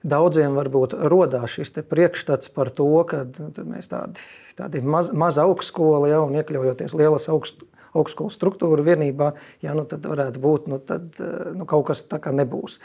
daudziem 0.06 0.54
varbūt 0.58 0.94
radās 1.12 1.56
šis 1.58 1.74
priekšstats 1.90 2.52
par 2.54 2.70
to, 2.76 2.88
ka 3.10 3.24
nu, 3.26 3.50
mēs 3.72 3.90
tādi, 3.92 4.22
tādi 4.60 4.84
maz, 4.86 5.10
maza 5.12 5.48
augstskola 5.48 6.12
jau 6.12 6.26
un 6.28 6.38
iekļaujoties 6.38 6.96
lielas 7.00 7.26
augst, 7.34 7.64
augstskolas 7.98 8.38
struktūra 8.38 8.86
vienībā, 8.86 9.32
jā, 9.64 9.76
nu, 9.78 9.86
tad 9.90 10.06
varētu 10.10 10.42
būt 10.44 10.68
nu, 10.72 10.80
tad, 10.84 11.16
nu, 11.56 11.68
kaut 11.70 11.88
kas 11.90 12.04
tā 12.10 12.20
kā 12.24 12.34
nebūs. 12.36 12.80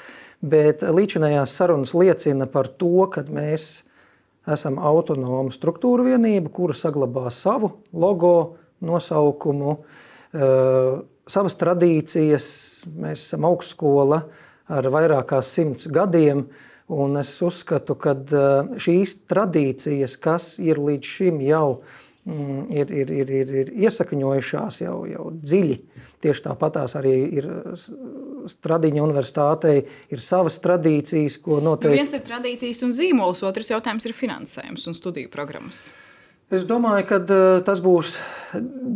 Bet 0.45 0.85
līdzinājās 0.85 1.57
sarunas 1.57 1.95
liecina 1.97 2.49
par 2.51 2.69
to, 2.69 3.09
ka 3.13 3.25
mēs 3.29 3.85
esam 4.51 4.79
autonoma 4.83 5.53
struktūra 5.55 6.05
vienība, 6.11 6.53
kura 6.53 6.77
saglabā 6.77 7.31
savu 7.33 7.73
logo, 7.97 8.59
nosaukumu, 8.85 9.79
savas 11.31 11.57
tradīcijas. 11.61 12.47
Mēs 13.01 13.25
esam 13.31 13.47
augstskola, 13.49 14.21
ar 14.69 14.89
vairāk 14.93 15.31
kā 15.33 15.41
simts 15.45 15.89
gadiem. 15.89 16.47
Un 16.93 17.17
es 17.17 17.31
uzskatu, 17.41 17.95
ka 17.97 18.13
eh, 18.13 18.75
šīs 18.85 19.15
tradīcijas, 19.33 20.19
kas 20.21 20.51
ir 20.61 20.77
līdz 20.77 21.13
šim 21.17 21.39
jau 21.41 21.79
mm, 21.79 22.04
ir, 22.25 22.91
ir, 22.91 23.11
ir, 23.13 23.31
ir, 23.31 23.51
ir 23.63 23.73
iesakņojušās 23.85 24.81
jau, 24.85 24.99
jau 25.09 25.27
dziļi, 25.43 25.77
tieši 26.25 26.47
tāpatās 26.47 26.97
arī 27.01 27.17
ir 27.41 27.49
Stradiņa 28.45 29.01
universitātei 29.01 29.79
ir 30.13 30.21
savas 30.25 30.59
tradīcijas, 30.65 31.39
ko 31.41 31.59
nu, 31.59 31.71
noteikti. 31.73 31.93
Nu, 31.93 32.01
viens 32.03 32.17
ir 32.17 32.25
tradīcijas 32.25 32.83
un 32.85 32.97
zīmols, 32.97 33.45
otrs 33.49 33.73
jautājums 33.73 34.05
ir 34.09 34.17
finansējums 34.17 34.89
un 34.91 34.97
studiju 34.97 35.33
programmas. 35.33 35.87
Es 36.53 36.67
domāju, 36.69 37.07
ka 37.09 37.19
uh, 37.25 37.45
tas 37.65 37.81
būs 37.81 38.19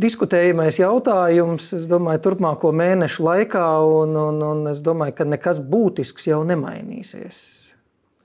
diskutējamais 0.05 0.79
jautājums. 0.83 1.71
Es 1.79 1.87
domāju, 1.89 2.21
turpmāko 2.27 2.75
mēnešu 2.77 3.25
laikā, 3.25 3.65
un, 3.89 4.13
un, 4.21 4.43
un 4.45 4.69
es 4.73 4.83
domāju, 4.85 5.17
ka 5.17 5.27
nekas 5.29 5.63
būtisks 5.65 6.29
jau 6.29 6.43
nemainīsies. 6.49 7.41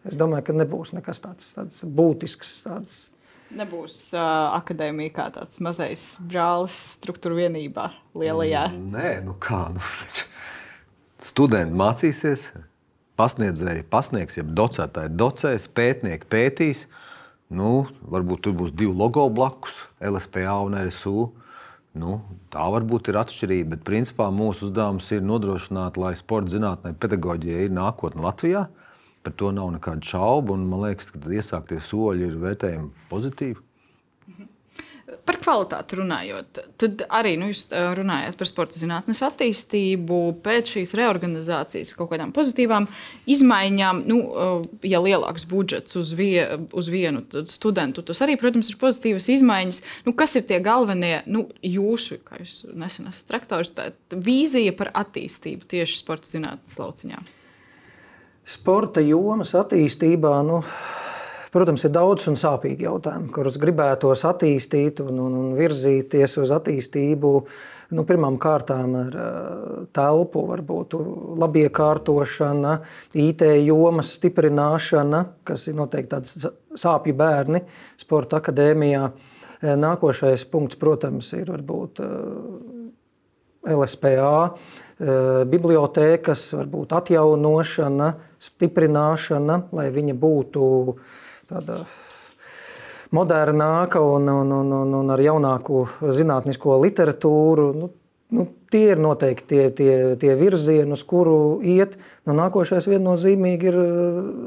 Es 0.04 0.20
domāju, 0.20 0.50
ka 0.50 0.58
nebūs 0.60 0.92
nekas 0.98 1.24
tāds, 1.24 1.54
tāds 1.56 1.84
būtisks. 1.88 2.52
Tāds. 2.68 2.98
Nebūs 3.54 3.96
uh, 4.16 4.24
akadēmija 4.58 5.13
kā 5.13 5.28
tāds 5.36 5.62
mazais 5.63 6.08
brālis 6.20 6.76
struktūra 6.98 7.44
vienībā, 7.44 7.89
lielajā. 8.18 8.68
Mm, 8.74 8.89
nē, 8.96 9.13
nu 9.28 9.38
kā. 9.42 9.68
Nu, 9.76 9.84
studenti 11.24 11.78
mācīsies, 11.78 12.50
pasniedzēji 13.20 13.86
pasniegs, 13.94 14.39
ja 14.39 14.44
docētāji 14.44 15.13
docēs, 15.20 15.70
pētnieki 15.78 16.30
pētīs. 16.34 16.88
Uh, 16.88 17.00
Nu, 17.54 17.86
varbūt 18.10 18.48
tur 18.48 18.56
būs 18.58 18.74
divi 18.74 18.94
logo 18.98 19.28
blakus, 19.30 19.76
LSPA 20.02 20.56
un 20.66 20.78
RSU. 20.80 21.28
Nu, 21.94 22.16
tā 22.50 22.63
varbūt 22.74 23.12
ir 23.12 23.20
atšķirība, 23.22 23.76
bet 23.76 23.84
principā 23.86 24.32
mūsu 24.34 24.70
uzdevums 24.70 25.12
ir 25.13 25.22
nodrošināt, 25.22 26.00
lai 26.02 26.16
sporta 26.18 26.56
zinātnē, 26.56 26.96
pedagoģijai 26.98 27.68
ir 27.68 27.76
nākotne 27.76 28.26
Latvijā. 28.26 28.63
Par 29.24 29.36
to 29.40 29.52
nav 29.56 29.70
nekādu 29.78 30.08
šaubu. 30.14 30.58
Man 30.60 30.84
liekas, 30.84 31.14
ka 31.14 31.22
iesāktie 31.32 31.80
soļi 31.84 32.28
ir 32.28 32.42
vērtējami 32.42 33.08
pozitīvi. 33.12 33.62
Par 35.24 35.38
kvalitāti 35.40 35.98
runājot, 36.00 36.60
tad 36.80 37.04
arī 37.14 37.34
nu, 37.40 37.50
jūs 37.52 37.68
runājat 37.72 38.38
par 38.40 38.48
sporta 38.50 38.80
zinātnes 38.80 39.22
attīstību, 39.24 40.18
pēc 40.44 40.72
šīs 40.74 40.94
reorganizācijas, 40.98 41.94
kaut 41.98 42.10
kādām 42.12 42.32
pozitīvām 42.36 42.88
izmaiņām. 43.30 44.02
Nu, 44.10 44.18
ja 44.88 45.00
lielāks 45.04 45.46
budžets 45.50 46.00
uz, 46.00 46.16
vie, 46.18 46.42
uz 46.76 46.90
vienu 46.92 47.24
studentu, 47.52 48.04
tas 48.08 48.24
arī, 48.26 48.40
protams, 48.42 48.72
ir 48.72 48.80
pozitīvas 48.82 49.30
izmaiņas. 49.36 49.84
Nu, 50.08 50.16
kas 50.18 50.36
ir 50.40 50.48
tie 50.50 50.60
galvenie 50.64 51.22
nu, 51.30 51.46
jūsu, 51.62 52.20
kā 52.26 52.42
jūs 52.42 52.64
nesen 52.74 53.12
esat 53.12 53.38
rektors, 53.38 53.72
vīzija 54.12 54.76
par 54.80 54.92
attīstību 55.06 55.70
tieši 55.76 56.00
sporta 56.00 56.32
zinātnes 56.32 56.80
lauciņā? 56.82 57.24
Sporta 58.43 59.01
jomas 59.03 59.53
attīstībā. 59.56 60.36
Nu 60.47 60.62
Protams, 61.53 61.84
ir 61.86 61.91
daudz 61.93 62.25
un 62.32 62.38
sāpīgi 62.39 62.88
jautājumi, 62.88 63.27
kurus 63.29 63.60
gribētos 63.62 64.23
attīstīt 64.25 65.03
un, 65.03 65.19
un, 65.21 65.36
un 65.38 65.51
virzīties 65.53 66.39
uz 66.41 66.49
attīstību. 66.56 67.34
Nu, 67.93 68.06
Pirmām 68.10 68.39
kārtām 68.41 68.95
ar 68.97 69.17
telpu, 69.93 70.47
varbūt 70.49 70.95
labiekārtošana, 71.43 72.73
IT 73.21 73.45
jomas 73.67 74.15
stiprināšana, 74.17 75.19
kas 75.45 75.67
ir 75.69 75.77
noteikti 75.77 76.15
tāds 76.15 76.49
sāpju 76.73 77.13
bērni 77.21 77.62
sporta 78.01 78.41
akadēmijā. 78.41 79.12
Nākošais 79.77 80.47
punkts, 80.49 80.82
protams, 80.82 81.29
ir 81.38 81.53
varbūt 81.53 82.01
LSPA, 83.63 84.36
bibliotēkas, 85.49 86.45
varbūt 86.58 86.93
atjaunošana, 86.99 88.13
stiprināšana, 88.43 89.60
lai 89.76 89.89
viņa 89.93 90.15
būtu 90.19 90.69
tāda 91.49 91.84
modernāka 93.13 94.02
un, 94.02 94.30
un, 94.30 94.54
un, 94.60 94.71
un, 94.80 94.95
un 95.02 95.13
ar 95.13 95.21
jaunāku 95.21 95.86
zinātnisko 96.17 96.80
literatūru. 96.84 97.67
Nu, 97.78 97.89
nu, 98.34 98.47
tie 98.73 98.88
ir 98.93 99.02
noteikti 99.02 99.49
tie, 99.49 99.69
tie, 99.76 99.93
tie 100.21 100.36
virzieni, 100.39 100.95
uz 100.95 101.06
kuru 101.08 101.60
iet. 101.62 101.97
Nu, 102.26 102.36
nākošais 102.38 102.89
viennozīmīgi 102.89 103.71
ir 103.71 103.80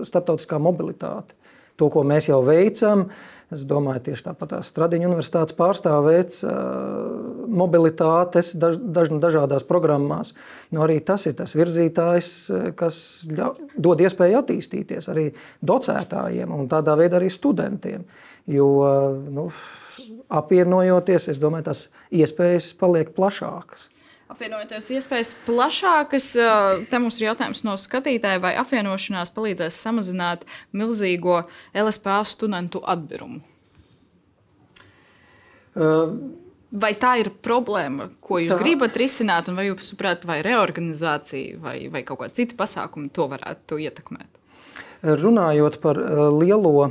starptautiskā 0.08 0.60
mobilitāte. 0.62 1.36
To, 1.76 1.90
ko 1.92 2.06
mēs 2.08 2.30
jau 2.30 2.40
veicam, 2.46 3.10
Es 3.54 3.62
domāju, 3.62 4.00
tieši 4.08 4.24
tāpat 4.26 4.56
Stradiņa 4.66 5.06
universitātes 5.06 5.54
pārstāvēts 5.54 6.40
mobilitātes 7.58 8.52
daž, 8.58 8.78
daž, 8.78 9.10
dažādās 9.22 9.66
programmās. 9.68 10.34
Nu, 10.74 10.82
arī 10.86 10.98
tas 11.04 11.26
ir 11.28 11.36
tas 11.38 11.56
virzītājs, 11.56 12.30
kas 12.78 13.00
ļau, 13.30 13.54
dod 13.76 14.04
iespēju 14.04 14.40
attīstīties 14.42 15.10
arī 15.12 15.30
docētājiem 15.66 16.54
un 16.54 16.70
tādā 16.70 16.96
veidā 16.98 17.20
arī 17.20 17.32
studentiem. 17.32 18.06
Jo 18.46 18.70
nu, 19.32 19.48
apvienojoties, 20.30 21.30
es 21.32 21.42
domāju, 21.42 21.70
tas 21.72 21.84
iespējas 22.14 22.72
paliek 22.78 23.14
plašākas 23.16 23.90
apvienojoties 24.32 24.90
iespējas 24.96 25.34
plašākas. 25.46 26.30
Te 26.90 27.00
mums 27.00 27.20
ir 27.20 27.28
jautājums 27.30 27.62
no 27.66 27.76
skatītāja, 27.80 28.42
vai 28.42 28.54
apvienošanās 28.60 29.32
palīdzēs 29.36 29.78
samazināt 29.86 30.46
milzīgo 30.76 31.44
LSPA 31.74 32.18
studentu 32.28 32.82
atbirumu? 32.82 33.40
Vai 36.76 36.92
tā 37.00 37.16
ir 37.22 37.30
problēma, 37.44 38.10
ko 38.20 38.40
jūs 38.42 38.52
tā. 38.52 38.60
gribat 38.60 38.96
risināt, 39.00 39.50
un 39.50 39.58
vai 39.58 39.68
jūs 39.70 39.92
saprotat, 39.92 40.26
vai 40.28 40.40
reorganizācija 40.44 41.60
vai, 41.62 41.76
vai 41.92 42.02
kaut 42.06 42.20
kāda 42.20 42.36
cita 42.36 42.58
pasākuma 42.58 43.08
to 43.14 43.28
varētu 43.32 43.80
ietekmēt? 43.86 44.32
Runājot 45.06 45.76
par 45.82 45.98
lielo 46.34 46.88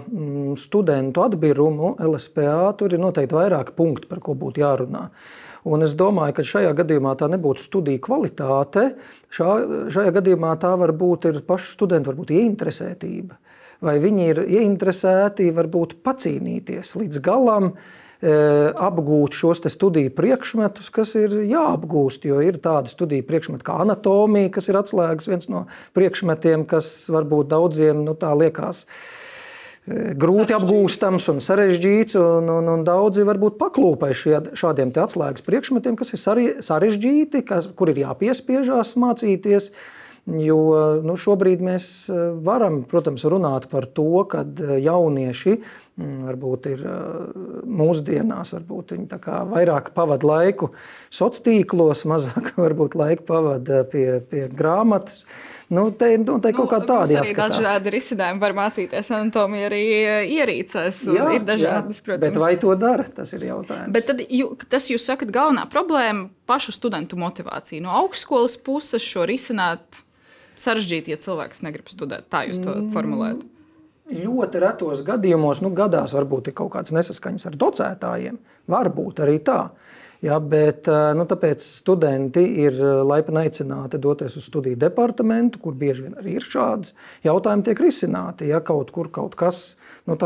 studentu 0.61 1.23
atbirumu 1.25 1.95
LSPA, 2.05 2.69
tur 2.79 2.93
ir 2.93 3.01
noteikti 3.01 3.35
vairāki 3.35 3.73
punkti, 3.75 4.07
par 4.07 4.21
ko 4.23 4.37
būtu 4.39 4.61
jārunā. 4.61 5.07
Uh, 5.09 5.45
Un 5.65 5.81
es 5.81 5.95
domāju, 5.97 6.35
ka 6.37 6.45
šajā 6.45 6.75
gadījumā 6.77 7.15
tā 7.17 7.27
nebūtu 7.31 7.63
studiju 7.63 8.01
kvalitāte. 8.05 8.83
Šā, 9.33 9.49
šajā 9.93 10.13
gadījumā 10.19 10.53
tā 10.61 10.75
var 10.77 10.93
būt 10.93 11.25
pašu 11.47 11.71
studentu 11.73 12.11
varbūt, 12.11 12.33
ieinteresētība. 12.37 13.39
Vai 13.85 13.95
viņi 14.01 14.27
ir 14.29 14.41
ieinteresēti 14.45 15.49
varbūt 15.55 15.97
pacīnīties 16.05 16.93
līdz 17.01 17.21
galam, 17.25 17.71
e, 17.73 18.04
apgūt 18.21 19.35
šos 19.35 19.61
studiju 19.69 20.13
priekšmetus, 20.15 20.87
kas 20.93 21.15
ir 21.19 21.35
jāapgūst. 21.49 22.25
Jo 22.29 22.39
ir 22.45 22.61
tādi 22.63 22.93
studiju 22.93 23.25
priekšmeti 23.27 23.65
kā 23.67 23.81
anatomija, 23.83 24.53
kas 24.55 24.71
ir 24.71 24.79
atslēgas 24.79 25.29
viens 25.29 25.51
no 25.51 25.65
priekšmetiem, 25.97 26.65
kas 26.69 27.09
varbūt 27.11 27.51
daudziem 27.51 28.05
nu, 28.07 28.15
tā 28.17 28.31
liekas 28.37 28.85
grūti 29.85 30.55
apgūstams 30.55 31.27
un 31.29 31.41
sarežģīts. 31.43 32.17
Un, 32.17 32.49
un, 32.49 32.71
un 32.73 32.85
daudzi 32.87 33.25
varbūt 33.27 33.59
paklūpē 33.61 34.13
šādiem 34.17 34.95
atslēgas 34.95 35.45
priekšmetiem, 35.45 35.99
kas 35.99 36.15
ir 36.15 36.23
sarežģīti, 36.65 37.43
kas, 37.45 37.69
kur 37.77 37.93
ir 37.93 38.01
jāpiespiežās 38.05 38.95
mācīties. 39.01 39.69
Jo 40.25 40.57
nu, 41.05 41.13
šobrīd 41.21 41.61
mēs 41.61 42.07
eh, 42.09 42.21
varam, 42.41 42.79
protams, 42.89 43.27
runāt 43.29 43.67
par 43.69 43.85
to, 43.85 44.23
ka 44.25 44.41
eh, 44.41 44.79
jaunieši 44.81 45.53
mm, 45.53 45.83
varbūt 45.95 46.69
ir 46.73 46.81
eh, 46.83 47.41
mūsdienās, 47.63 48.51
varbūt 48.57 48.95
viņi 48.95 49.19
vairāk 49.51 49.93
pavadīja 49.95 50.31
laiku 50.31 50.71
sociālos 51.07 51.43
tīklos, 51.45 52.05
mazāk 52.09 52.51
laiku 53.01 53.27
pavadīja 53.29 53.85
pie, 53.91 54.07
pie 54.29 54.47
grāmatas. 54.51 55.23
Nu, 55.71 55.87
te 55.89 56.11
ir 56.13 56.19
nu, 56.21 56.35
te 56.37 56.51
nu, 56.51 56.59
kaut 56.59 56.69
kā 56.69 56.79
tāda 56.83 57.15
jāskatās. 57.15 57.55
Arī 57.55 57.63
dažādi 57.63 57.93
risinājumi 57.95 58.43
var 58.43 58.53
mācīties 58.53 59.07
anatomiju 59.17 59.65
arī 59.65 59.81
ierīcēs. 60.35 60.99
Jā, 61.09 61.31
ir 61.39 61.47
dažādas, 61.47 61.97
jā, 61.97 62.05
protams. 62.05 62.27
Bet 62.27 62.37
vai 62.43 62.51
to 62.61 62.75
dara, 62.77 63.07
tas 63.15 63.33
ir 63.33 63.47
jautājums. 63.47 63.95
Bet 63.95 64.05
tad, 64.11 64.21
jū, 64.29 64.51
tas 64.69 64.91
jūs 64.91 65.07
sakat 65.09 65.33
galvenā 65.33 65.65
problēma 65.71 66.27
pašu 66.45 66.75
studentu 66.75 67.17
motivācija. 67.17 67.81
No 67.81 67.95
augstskolas 68.03 68.59
puses 68.61 69.01
šo 69.01 69.25
risināt 69.25 70.03
sarežģīti, 70.61 71.15
ja 71.15 71.23
cilvēks 71.23 71.65
negrib 71.65 71.89
studēt. 71.89 72.29
Tā 72.29 72.45
jūs 72.51 72.61
to 72.61 72.69
mm. 72.69 72.93
formulējat. 72.93 73.41
Ļoti 74.05 74.59
retos 74.61 75.01
gadījumos, 75.05 75.63
nu, 75.65 75.71
gadās 75.73 76.13
varbūt 76.13 76.51
ir 76.51 76.55
kaut 76.57 76.75
kādas 76.75 76.93
nesaskaņas 76.93 77.47
ar 77.49 77.55
docētājiem. 77.57 78.37
Varbūt 78.69 79.21
arī 79.25 79.39
tā. 79.45 79.71
Ja, 80.25 80.37
bet 80.39 80.87
eh, 80.89 81.11
nu, 81.17 81.25
tāpēc 81.29 81.63
studenti 81.65 82.43
ir 82.63 82.77
eh, 82.77 83.01
laipni 83.05 83.41
aicināti 83.43 83.99
doties 84.01 84.37
uz 84.39 84.45
studiju 84.47 84.77
departamentu, 84.79 85.59
kur 85.61 85.75
bieži 85.77 86.05
vien 86.05 86.15
arī 86.21 86.37
ir 86.39 86.45
šādas 86.45 86.93
jautājumi, 87.25 87.65
tiek 87.67 87.81
risināti. 87.81 88.49
Ja 88.49 88.61
kaut 88.65 88.93
kur 88.95 89.09
kaut 89.13 89.35
kas 89.37 89.75
nu, 90.05 90.17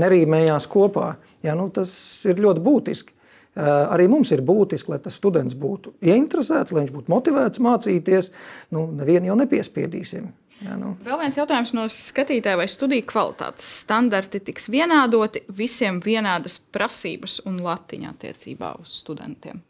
nerīmējās 0.00 0.66
kopā, 0.70 1.14
ja, 1.44 1.54
nu, 1.54 1.68
tas 1.72 1.92
ir 2.28 2.40
ļoti 2.42 2.64
būtiski. 2.64 3.14
Eh, 3.54 3.62
arī 3.62 4.08
mums 4.10 4.32
ir 4.34 4.42
būtiski, 4.42 4.90
lai 4.90 4.98
tas 4.98 5.14
students 5.14 5.54
būtu 5.54 5.92
ieinteresēts, 6.02 6.72
lai 6.74 6.82
viņš 6.82 6.94
būtu 6.96 7.12
motivēts 7.12 7.62
mācīties. 7.62 8.32
Nu, 8.74 8.88
nevienu 8.90 9.30
jau 9.30 9.36
nepiespiedīsim. 9.44 10.32
Jā, 10.62 10.76
nu. 10.78 10.92
Vēl 11.04 11.18
viens 11.20 11.36
jautājums 11.36 11.72
no 11.74 11.84
skatītāja, 11.90 12.58
vai 12.60 12.68
studiju 12.70 13.04
kvalitātes 13.10 13.66
standarti 13.82 14.40
tiks 14.44 14.68
vienādoti, 14.70 15.42
visiem 15.50 15.98
vienādas 16.04 16.60
prasības 16.72 17.40
un 17.48 17.58
latiņa 17.64 18.12
attiecībā 18.14 18.74
uz 18.80 18.94
studentiem? 19.02 19.64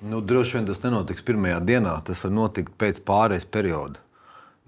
Nu, 0.00 0.22
droši 0.24 0.56
vien 0.56 0.70
tas 0.70 0.80
nenotiks 0.84 1.26
pirmajā 1.26 1.58
dienā, 1.66 1.98
tas 2.06 2.22
var 2.24 2.32
notikt 2.32 2.78
pēc 2.80 3.02
pārejas 3.04 3.44
perioda. 3.44 4.00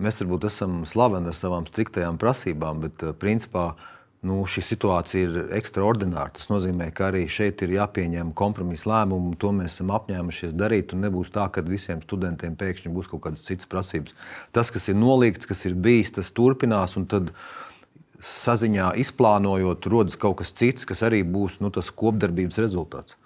Mēs 0.03 0.19
varbūt 0.21 0.49
esam 0.51 0.83
slaveni 0.89 1.31
ar 1.31 1.39
savām 1.39 1.65
striktajām 1.69 2.19
prasībām, 2.21 2.83
bet 2.83 3.05
eh, 3.07 3.15
principā 3.17 3.71
uh, 3.71 3.92
nu, 4.27 4.43
šī 4.47 4.63
situācija 4.65 5.23
ir 5.27 5.55
ekstraordināra. 5.59 6.31
Tas 6.37 6.47
nozīmē, 6.51 6.89
ka 6.95 7.09
arī 7.11 7.25
šeit 7.31 7.65
ir 7.67 7.75
jāpieņem 7.75 8.31
kompromisa 8.39 8.91
lēmumu, 8.93 9.33
un 9.33 9.39
to 9.41 9.51
mēs 9.57 9.77
esam 9.77 9.91
apņēmušies 9.97 10.55
darīt. 10.59 10.95
Nebūs 10.95 11.33
tā, 11.35 11.49
ka 11.53 11.65
visiem 11.67 12.03
studentiem 12.05 12.55
pēkšņi 12.59 12.93
būs 12.95 13.11
kaut 13.11 13.25
kādas 13.27 13.43
citas 13.47 13.71
prasības. 13.71 14.15
Tas, 14.55 14.71
kas 14.75 14.87
ir 14.93 14.99
nolīgts, 15.01 15.49
kas 15.51 15.65
ir 15.67 15.75
bijis, 15.75 16.15
tas 16.19 16.31
turpinās. 16.35 16.95
Saziņā 18.23 18.93
izplānojot, 19.03 19.89
rodas 19.91 20.15
kaut 20.15 20.37
kas 20.39 20.53
cits, 20.55 20.87
kas 20.87 21.01
arī 21.03 21.25
būs 21.27 21.57
nu, 21.59 21.73
tas 21.75 21.89
kopdarbības 21.91 22.61
rezultāts. 22.63 23.17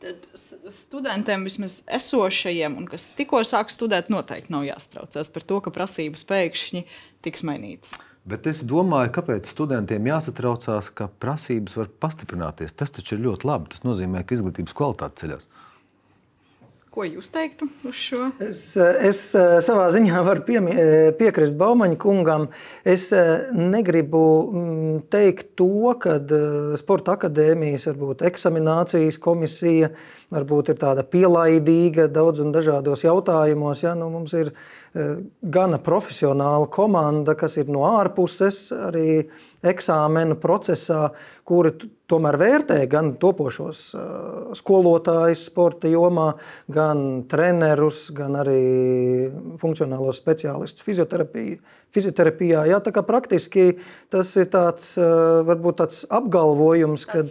Tad 0.00 0.28
studentiem, 0.72 1.42
vismaz 1.44 1.80
esošajiem, 1.90 2.76
un 2.78 2.86
kas 2.88 3.08
tikko 3.18 3.42
sāk 3.44 3.74
studēt, 3.74 4.06
noteikti 4.08 4.54
nav 4.54 4.62
jāstraucās 4.68 5.28
par 5.34 5.44
to, 5.50 5.58
ka 5.66 5.74
prasības 5.74 6.22
pēkšņi 6.30 6.84
tiks 7.26 7.44
mainītas. 7.44 7.98
Bet 8.30 8.46
es 8.46 8.60
domāju, 8.62 9.10
kāpēc 9.16 9.48
studentiem 9.50 10.04
jāsatraucās, 10.06 10.92
ka 10.94 11.08
prasības 11.22 11.74
var 11.80 11.88
pastiprināties. 12.04 12.76
Tas 12.78 12.94
taču 12.94 13.16
ir 13.16 13.24
ļoti 13.24 13.48
labi. 13.48 13.72
Tas 13.72 13.82
nozīmē, 13.82 14.22
ka 14.22 14.36
izglītības 14.36 14.76
kvalitāte 14.78 15.24
ceļās. 15.24 15.48
Ko 16.90 17.04
jūs 17.06 17.28
teiktu 17.30 17.68
uz 17.86 17.94
šo? 17.94 18.24
Es, 18.42 18.60
es 18.74 19.18
eh, 19.38 19.52
savā 19.62 19.84
ziņā 19.94 20.22
varu 20.26 20.42
piemie, 20.42 20.72
eh, 20.74 21.10
piekrist 21.14 21.54
Baumaņa 21.58 21.98
kungam. 22.02 22.48
Es 22.82 23.04
eh, 23.14 23.46
negribu 23.54 24.22
mm, 24.50 24.96
teikt 25.12 25.52
to, 25.60 25.92
ka 26.02 26.16
sporta 26.80 27.14
akadēmijas, 27.14 27.86
varbūt 27.92 28.24
eksaminācijas 28.26 29.20
komisija, 29.22 29.92
varbūt 30.34 30.72
ir 30.74 30.80
tāda 30.82 31.06
pielaidīga 31.06 32.08
daudz 32.10 32.42
un 32.42 32.50
dažādos 32.56 33.06
jautājumos. 33.06 33.84
Ja? 33.86 33.94
Nu, 33.94 34.10
mums 34.10 34.34
ir 34.34 34.50
gana 34.90 35.78
profesionāla 35.78 36.66
komanda, 36.74 37.36
kas 37.38 37.54
ir 37.62 37.70
no 37.70 37.84
ārpuses 37.86 38.64
arī 38.74 39.28
eksāmenu 39.66 40.36
procesā, 40.40 41.10
kuri 41.44 41.72
tomēr 42.10 42.36
vērtē 42.40 42.78
gan 42.90 43.12
topošos 43.20 43.80
skolotājus 44.58 45.44
sporta 45.50 45.90
jomā, 45.90 46.34
gan 46.70 47.24
trenerus, 47.30 48.06
gan 48.14 48.38
arī 48.40 48.60
funkcionālos 49.60 50.20
speciālistus 50.22 50.86
fizioterapijā. 50.86 52.64
Jā, 52.70 52.80
tā 52.84 52.94
kā 52.94 53.02
praktiski 53.06 53.74
tas 54.12 54.32
ir 54.40 54.48
tāds, 54.52 54.94
varbūt 54.96 55.82
tāds 55.82 56.04
apgalvojums, 56.08 57.06
ka 57.10 57.24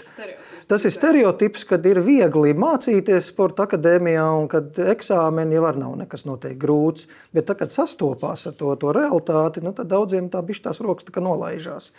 tas 0.69 0.85
ir 0.85 0.93
stereotips, 0.93 1.65
kad 1.69 1.85
ir 1.89 2.01
viegli 2.05 2.53
mācīties 2.57 3.31
sporta 3.31 3.65
akadēmijā 3.65 4.25
un 4.37 4.45
kad 4.51 4.77
eksāmeni 4.93 5.57
jau 5.57 5.71
nav 5.79 5.95
nekas 6.03 6.25
noteikti 6.27 6.59
grūts. 6.61 7.07
Bet, 7.35 7.47
tā, 7.49 7.57
kad 7.59 7.73
sastopās 7.73 8.45
ar 8.49 8.55
to, 8.59 8.75
to 8.79 8.93
realitāti, 8.95 9.63
nu, 9.65 9.73
tad 9.75 9.89
daudziem 9.91 10.29
tā 10.33 10.43
bišķi 10.45 10.67
tās 10.69 10.81
rokas 10.85 11.09
tā 11.09 11.23
nolaižās. 11.25 11.89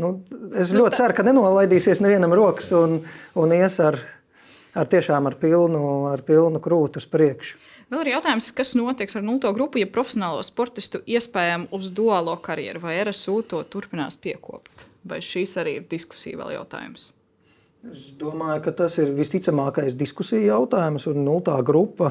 Nu, 0.00 0.14
es 0.54 0.70
nu, 0.70 0.84
ļoti 0.84 0.94
tā... 0.94 1.02
ceru, 1.02 1.18
ka 1.18 1.26
nenolaidīsies 1.26 2.02
nevienam 2.04 2.34
rokas 2.38 2.70
un, 2.78 3.00
un 3.34 3.56
ies 3.56 3.80
ar, 3.82 3.98
ar 4.78 4.90
tiešām 4.90 5.28
ar 5.28 5.36
pilnu, 5.40 5.84
ar 6.12 6.24
pilnu 6.26 6.62
krūtu 6.62 7.02
uz 7.02 7.10
priekšu. 7.10 7.58
Vēl 7.90 8.04
ir 8.06 8.12
jautājums, 8.12 8.52
kas 8.54 8.76
notiks 8.78 9.16
ar 9.18 9.24
nulto 9.26 9.50
grupu, 9.50 9.80
ja 9.82 9.90
profesionālo 9.90 10.44
sportistu 10.46 11.02
iespējām 11.10 11.66
uz 11.74 11.90
duālo 11.90 12.36
karjeru, 12.38 12.84
vai 12.86 13.00
RSU 13.02 13.40
to 13.50 13.64
turpinās 13.66 14.14
piekopt? 14.14 14.86
Vai 15.10 15.18
šīs 15.24 15.56
arī 15.58 15.80
ir 15.80 15.88
diskusija 15.90 16.38
vēl 16.38 16.60
jautājums? 16.60 17.10
Es 17.80 18.10
domāju, 18.20 18.60
ka 18.66 18.72
tas 18.76 18.98
ir 19.00 19.14
visticamākais 19.16 19.94
diskusiju 19.96 20.42
jautājums. 20.44 21.06
Un 21.08 21.22
nultā 21.24 21.54
grupa, 21.64 22.10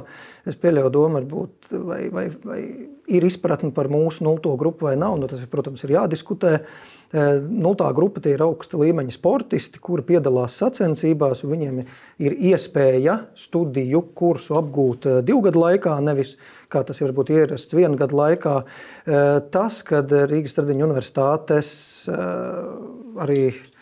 es 0.50 0.58
pieļauju, 0.58 0.90
doma 0.96 1.20
varbūt, 1.20 1.70
vai, 1.86 2.00
vai, 2.10 2.24
vai 2.42 2.58
ir 3.06 3.28
izpratne 3.28 3.70
par 3.76 3.86
mūsu 3.94 4.26
nulto 4.26 4.56
grupu 4.58 4.88
vai 4.88 4.96
nav. 4.98 5.20
Nu, 5.22 5.30
tas, 5.30 5.46
protams, 5.52 5.86
ir 5.86 5.94
jādiskutē. 5.94 6.56
E, 6.58 7.28
nultā 7.46 7.92
grupa 7.94 8.26
tie 8.26 8.34
ir 8.34 8.42
augsta 8.48 8.82
līmeņa 8.82 9.14
sportisti, 9.14 9.78
kuri 9.78 10.08
piedalās 10.10 10.58
sacensībās. 10.58 11.46
Viņiem 11.46 11.84
ir 11.86 12.40
iespēja 12.50 13.20
studiju 13.38 14.08
kursu 14.18 14.58
apgūt 14.58 15.06
e, 15.06 15.18
divu 15.30 15.46
gadu 15.52 15.68
laikā, 15.68 16.00
nevis 16.02 16.34
kā 16.74 16.82
tas 16.82 16.98
ir 16.98 17.12
varbūt 17.12 17.36
ierasts 17.38 17.78
vienu 17.78 17.94
gadu 18.00 18.18
laikā. 18.18 18.62
E, 19.06 19.26
tas, 19.54 19.84
kad 19.86 20.18
Rīgas 20.34 20.58
Tradiņu 20.58 20.90
universitātes 20.90 21.76
arī 22.10 23.44
Eh, 23.54 23.79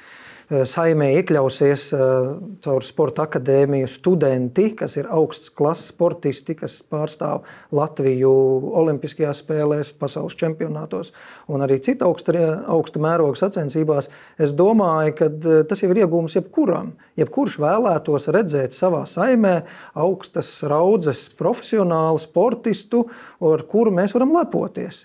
saimē 0.47 1.09
iekļausies 1.17 1.85
eh, 1.95 2.27
caur 2.63 2.85
sporta 2.85 3.25
akadēmiju 3.27 3.87
studenti, 3.91 4.69
kas 4.79 4.95
ir 4.95 5.09
augsts 5.11 5.51
klases 5.51 5.89
sportisti, 5.91 6.55
kas 6.55 6.77
pārstāv 6.87 7.43
Latviju 7.75 8.31
Olimpiskajās 8.79 9.41
spēlēs, 9.43 9.91
pasaules 9.99 10.37
čempionātos 10.39 11.11
un 11.51 11.65
arī 11.65 11.81
citu 11.83 12.07
augsta, 12.07 12.37
augsta 12.71 13.01
mēroga 13.03 13.41
sacensībās. 13.41 14.07
Es 14.39 14.55
domāju, 14.55 15.17
ka 15.19 15.27
eh, 15.27 15.59
tas 15.67 15.83
jau 15.83 15.91
ir 15.91 16.01
iegūms 16.05 16.39
jebkuram. 16.39 16.93
Jebkurš 17.19 17.59
vēlētos 17.63 18.29
redzēt 18.31 18.77
savā 18.77 19.03
saimē 19.09 19.59
augstas 19.99 20.53
raudzes 20.63 21.27
profesionālu 21.35 22.23
sportistu, 22.23 23.03
ar 23.43 23.67
kuru 23.67 23.91
mēs 23.99 24.15
varam 24.15 24.31
lepoties. 24.37 25.03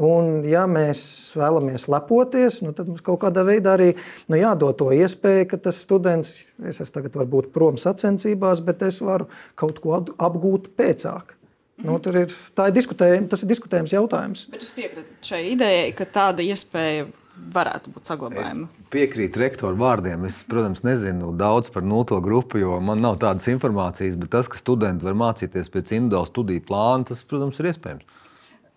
Un, 0.00 0.38
ja 0.48 0.62
mēs 0.64 1.02
vēlamies 1.36 1.84
lepoties, 1.92 2.62
nu, 2.64 2.72
tad 2.72 2.88
mums 2.88 3.04
kaut 3.04 3.20
kādā 3.26 3.42
veidā 3.44 3.74
arī 3.76 3.90
nu, 4.32 4.38
jādod 4.40 4.78
to 4.80 4.88
iespēju, 4.96 5.50
ka 5.50 5.58
tas 5.68 5.82
students, 5.84 6.30
es 6.64 6.80
esmu 6.80 6.94
tagad 6.94 7.18
varbūt 7.20 7.50
prom 7.52 7.76
sacensībās, 7.76 8.62
bet 8.64 8.86
es 8.88 9.02
varu 9.04 9.28
kaut 9.60 9.82
ko 9.84 9.98
apgūt 10.16 10.70
pēcāk. 10.80 11.34
Nu, 11.82 11.98
ir, 12.08 12.22
ir 12.22 12.72
diskutējums, 12.72 13.28
tas 13.34 13.44
ir 13.44 13.50
diskutējums 13.52 13.92
jautājums. 13.92 14.46
Bet 14.52 14.64
es 14.64 14.72
piekrītu 14.72 15.28
šai 15.28 15.42
idejai, 15.50 15.90
ka 15.98 16.08
tāda 16.08 16.44
iespēja 16.46 17.10
varētu 17.52 17.92
būt 17.92 18.08
saglabājama. 18.08 18.68
Es 18.72 18.90
piekrītu 18.92 19.40
rektoru 19.44 19.76
vārdiem. 19.80 20.24
Es, 20.28 20.40
protams, 20.48 20.84
nezinu 20.86 21.34
daudz 21.36 21.68
par 21.74 21.84
nulto 21.84 22.16
grupu, 22.24 22.60
jo 22.62 22.78
man 22.84 23.04
nav 23.04 23.18
tādas 23.20 23.48
informācijas, 23.52 24.16
bet 24.20 24.32
tas, 24.32 24.48
ka 24.48 24.60
studenti 24.60 25.08
var 25.08 25.16
mācīties 25.20 25.72
pēc 25.72 25.94
individuāla 25.98 26.32
studiju 26.32 26.64
plāna, 26.68 27.08
tas, 27.12 27.24
protams, 27.28 27.60
ir 27.60 27.72
iespējams. 27.72 28.20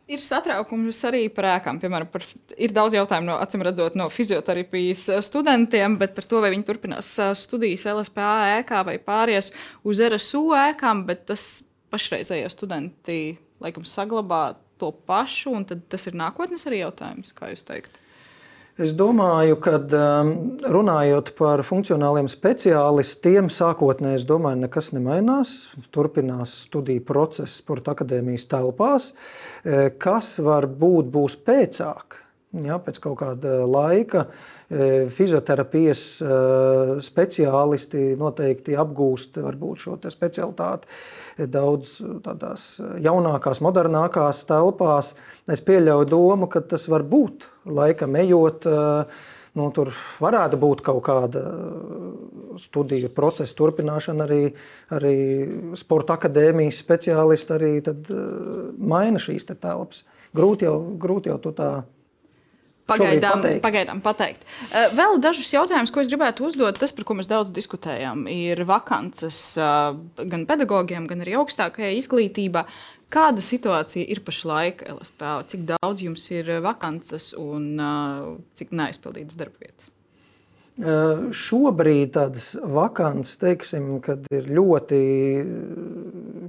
Ir 0.06 0.22
satraukums 0.22 1.00
arī 1.10 1.24
par 1.34 1.48
ēkām. 1.56 1.80
Piemēram, 1.82 2.10
par, 2.13 2.22
ir 2.62 2.74
daudz 2.76 2.94
jautājumu, 2.94 3.26
no, 3.32 3.39
acīm 3.41 3.63
redzot, 3.65 3.96
no 3.98 4.06
fizioterapijas 4.13 5.08
studentiem, 5.26 5.96
bet 5.98 6.13
par 6.13 6.28
to, 6.30 6.41
vai 6.44 6.52
viņi 6.54 6.68
turpinās 6.68 7.10
studijas 7.41 7.88
LSPA 7.89 8.60
ēkā 8.60 8.84
vai 8.86 9.00
pāries 9.02 9.50
uz 9.82 10.04
RSU 10.06 10.52
ēkām. 10.60 11.02
Tas 11.26 11.63
pašreizējie 11.94 12.54
studenti 12.54 13.20
laikam 13.63 13.88
saglabā 13.89 14.44
to 14.78 14.91
pašu, 15.10 15.56
un 15.58 15.65
tas 15.65 16.06
ir 16.06 16.18
nākotnes 16.22 16.68
arī 16.70 16.84
jautājums, 16.84 17.34
kā 17.34 17.50
jūs 17.54 17.65
teiktu. 17.65 18.05
Es 18.75 18.91
domāju, 18.91 19.55
ka 19.63 19.77
um, 19.79 20.31
runājot 20.67 21.29
par 21.38 21.61
funkcionāliem 21.63 22.27
speciālistiem, 22.27 23.47
sākotnēji 23.47 24.19
es 24.19 24.25
domāju, 24.27 24.65
nekas 24.65 24.89
nemainās. 24.91 25.53
Turpinās 25.95 26.57
studiju 26.65 27.05
process 27.07 27.55
sporta 27.61 27.93
akadēmijas 27.95 28.49
telpās. 28.51 29.13
Eh, 29.63 29.93
kas 29.95 30.33
varbūt 30.43 31.07
būs 31.13 31.38
pēcāk, 31.47 32.19
ja, 32.63 32.78
pēc 32.82 33.00
kaut 33.04 33.18
kāda 33.20 33.58
laika, 33.68 34.26
eh, 34.70 35.08
fizioterapijas 35.13 36.04
eh, 36.22 36.94
speciālisti 37.04 38.15
noteikti 38.20 38.78
apgūst 38.80 39.39
šo 39.82 39.98
specialitāti 40.13 41.48
daudz 41.52 41.98
tādās 42.24 42.68
jaunākās, 43.04 43.62
modernākās 43.65 44.46
telpās. 44.48 45.13
Es 45.52 45.62
pieļauju 45.65 46.10
domu, 46.10 46.48
ka 46.48 46.62
tas 46.62 46.88
var 46.88 47.04
būt 47.04 47.48
laikam 47.65 48.15
ejot. 48.15 48.68
Nu, 49.56 49.70
tur 49.72 49.94
varētu 50.20 50.58
būt 50.60 50.82
kaut 50.84 51.00
kāda 51.06 51.41
studiju 52.60 53.08
procesa 53.15 53.56
turpināšana, 53.56 54.26
arī, 54.28 54.41
arī 54.91 55.15
sporta 55.80 56.18
akadēmijas 56.18 56.82
speciālisti 56.84 57.56
arī 57.56 57.72
maina 58.76 59.22
šīs 59.22 59.48
te 59.48 59.56
telpas. 59.56 60.04
Grūti 60.36 60.68
jau, 60.68 60.76
grūti 61.00 61.32
jau 61.32 61.38
to 61.39 61.54
tā 61.56 61.70
Pagaidām 62.86 63.41
pateikt. 63.41 63.62
pagaidām 63.63 64.02
pateikt. 64.06 64.43
Eh, 64.69 64.91
vēl 64.93 65.17
dažus 65.21 65.50
jautājumus, 65.50 65.89
ko 65.93 66.04
es 66.04 66.10
gribētu 66.12 66.45
uzdot. 66.45 66.78
Tas, 66.78 66.93
par 66.93 67.08
ko 67.08 67.15
mēs 67.17 67.30
daudz 67.30 67.50
diskutējām, 67.56 68.28
ir 68.30 68.62
vakances 68.69 69.58
eh, 69.58 69.98
gan 70.30 70.45
pedagogiem, 70.45 71.08
gan 71.10 71.26
arī 71.26 71.34
augstākajā 71.39 71.95
izglītībā. 71.98 72.65
Kāda 73.10 73.41
situācija 73.41 74.06
ir 74.06 74.21
pašlaik 74.26 74.86
LSPā? 74.91 75.34
Cik 75.50 75.65
daudz 75.74 76.06
jums 76.06 76.30
ir 76.30 76.54
vakances 76.62 77.34
un 77.41 77.74
eh, 77.74 78.30
cik 78.62 78.78
neaizpildītas 78.78 79.41
darbvietas? 79.41 79.91
Šobrīd 80.76 82.10
tādas 82.17 82.50
vakances, 82.60 83.38
teiksim, 83.39 83.93
kad 84.04 84.26
ir 84.36 84.50
ļoti, 84.52 84.98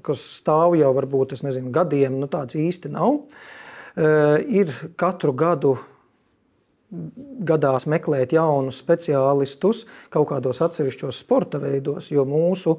kas 0.03 0.25
stāv 0.41 0.75
jau 0.75 0.91
varbūt 0.97 1.37
nezinu, 1.47 1.71
gadiem, 1.71 2.17
nu 2.19 2.27
tāds 2.27 2.59
īsti 2.59 2.91
nav. 2.91 3.21
Ir 3.95 4.75
katru 4.99 5.31
gadu 5.31 5.77
gadās 6.91 7.87
meklēt 7.91 8.33
jaunus 8.37 8.79
speciālistus 8.83 9.83
kaut 10.13 10.29
kādos 10.31 10.61
atsevišķos 10.63 11.19
sporta 11.19 11.59
veidos, 11.63 12.13
jo 12.15 12.23
mūsu 12.29 12.77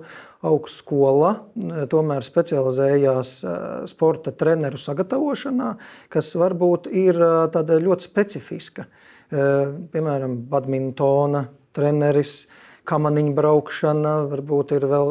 augstskola 0.48 1.34
eh, 1.34 1.82
tomēr 1.92 2.24
specializējās 2.24 3.34
eh, 3.44 3.58
sporta 3.92 4.32
treneru 4.32 4.80
sagatavošanā, 4.80 5.74
kas 6.14 6.32
varbūt 6.40 6.88
ir 6.92 7.20
eh, 7.20 7.76
ļoti 7.88 8.08
specifiska. 8.08 8.88
Piemēram, 9.28 10.38
badmintona 10.48 11.42
treneris, 11.76 12.46
kamaniņu 12.88 13.34
braukšana, 13.36 14.14
varbūt 14.32 14.72
ir 14.78 14.86
vēl 14.88 15.10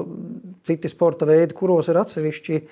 citi 0.64 0.88
sporta 0.88 1.28
veidi, 1.28 1.52
kuros 1.52 1.90
ir 1.92 1.98
atsevišķi 2.00 2.62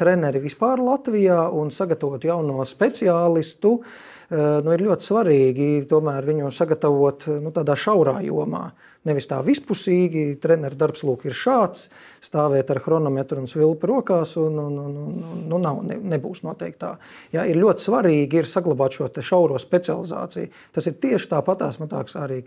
treneri 0.00 0.40
vispār 0.40 0.80
Latvijā 0.80 1.42
un 1.52 1.68
sagatavot 1.68 2.24
jauno 2.24 2.64
speciālistu. 2.64 3.74
Eh, 3.76 4.08
nu, 4.30 4.70
ir 4.74 4.84
ļoti 4.86 5.06
svarīgi 5.08 5.68
tomēr 5.90 6.26
viņu 6.28 6.52
sagatavot 6.54 7.26
nu, 7.42 7.50
tādā 7.54 7.74
šaurā 7.78 8.20
jomā. 8.22 8.70
Nevis 9.08 9.24
tā 9.30 9.38
vispusīgi, 9.40 10.34
treneru 10.42 10.76
darbs 10.76 11.00
lūk, 11.08 11.22
ir 11.24 11.32
šāds, 11.32 11.86
stāvēt 12.20 12.68
ar 12.68 12.82
chronometru 12.84 13.40
un 13.40 13.48
svilpi 13.48 13.88
rokās, 13.88 14.34
un, 14.36 14.58
un, 14.60 14.76
un, 14.76 14.98
un 15.00 15.40
nu, 15.48 15.60
nav, 15.62 15.80
ne, 15.88 15.96
nebūs 16.12 16.42
noteikti 16.44 16.82
tā. 16.82 16.92
Ja, 17.32 17.46
ir 17.48 17.56
ļoti 17.56 17.86
svarīgi 17.86 18.42
ir 18.42 18.50
saglabāt 18.50 18.98
šo 18.98 19.08
šauro 19.24 19.56
specializāciju. 19.58 20.52
Tas 20.76 20.90
ir 20.90 20.98
tieši 21.00 21.30
tāpatās, 21.32 21.80
man 21.80 21.88
liekas, 21.94 22.18
arī 22.20 22.42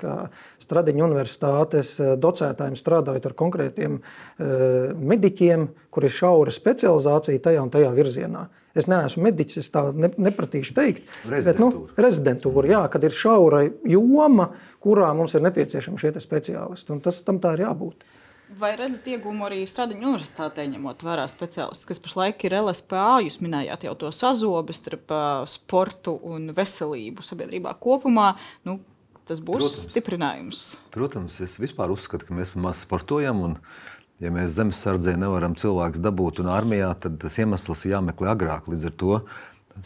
Stradiņa 0.62 1.08
universitātes 1.08 1.96
eh, 1.98 2.14
docētājiem 2.22 2.78
strādājot 2.78 3.32
ar 3.32 3.40
konkrētiem 3.44 4.00
mediķiem, 5.14 5.68
kur 5.94 6.06
ir 6.06 6.14
šaura 6.14 6.54
specializācija 6.54 7.42
tajā 7.50 7.66
un 7.66 7.74
tajā 7.74 7.90
virzienā. 7.98 8.48
Es 8.74 8.88
neesmu 8.90 9.28
mediķis, 9.28 9.60
es 9.62 9.70
tā 9.70 9.84
ne, 9.94 10.10
nepratīšu 10.18 10.74
teikt. 10.74 11.06
Rezidentūra. 11.30 11.84
Bet, 11.84 11.94
nu, 11.94 12.04
rezidentūra, 12.08 12.70
jā, 12.72 12.82
kad 12.94 13.06
ir 13.06 13.14
šaura 13.14 13.62
joma, 13.86 14.50
kurā 14.82 15.12
mums 15.14 15.36
ir 15.38 15.46
nepieciešami 15.46 16.02
šie 16.02 16.16
speciālisti. 16.24 16.98
Tas 17.06 17.22
tam 17.28 17.38
tā 17.44 17.54
ir 17.58 17.68
jābūt. 17.68 18.02
Vai 18.60 18.74
redzat 18.78 19.08
iegūmu 19.10 19.46
arī 19.48 19.64
Stradiņu 19.66 20.10
universitātē, 20.12 20.66
ņemot 20.70 21.06
vērā 21.06 21.24
speciālistus, 21.32 21.88
kas 21.90 22.02
pašlaik 22.04 22.44
ir 22.46 22.58
LSPA? 22.60 23.22
Jūs 23.26 23.40
minējāt 23.42 23.86
jau 23.88 23.94
to 23.98 24.12
sazobi 24.14 24.76
starp 24.78 25.14
sportu 25.50 26.14
un 26.30 26.52
veselību 26.54 27.26
sabiedrībā 27.26 27.74
kopumā. 27.82 28.34
Nu, 28.68 28.78
tas 29.30 29.42
būs 29.42 29.64
Protams. 29.64 29.80
stiprinājums. 29.88 30.62
Protams, 30.94 31.40
es 31.46 31.58
vispār 31.62 31.94
uzskatu, 31.96 32.28
ka 32.28 32.38
mēs 32.38 32.54
maz 32.60 32.84
sportojam. 32.86 33.42
Un 33.48 33.58
Ja 34.24 34.32
mēs 34.32 34.54
zemesardzē 34.56 35.18
nevaram 35.20 35.56
cilvēkus 35.60 36.00
dabūt 36.04 36.40
un 36.44 36.52
armijā, 36.54 36.94
tad 37.04 37.18
tas 37.20 37.36
iemesls 37.42 37.82
ir 37.84 37.98
jāmeklē 37.98 38.30
agrāk. 38.32 38.70
Līdz 38.72 38.88
ar 38.88 38.94
to 39.02 39.18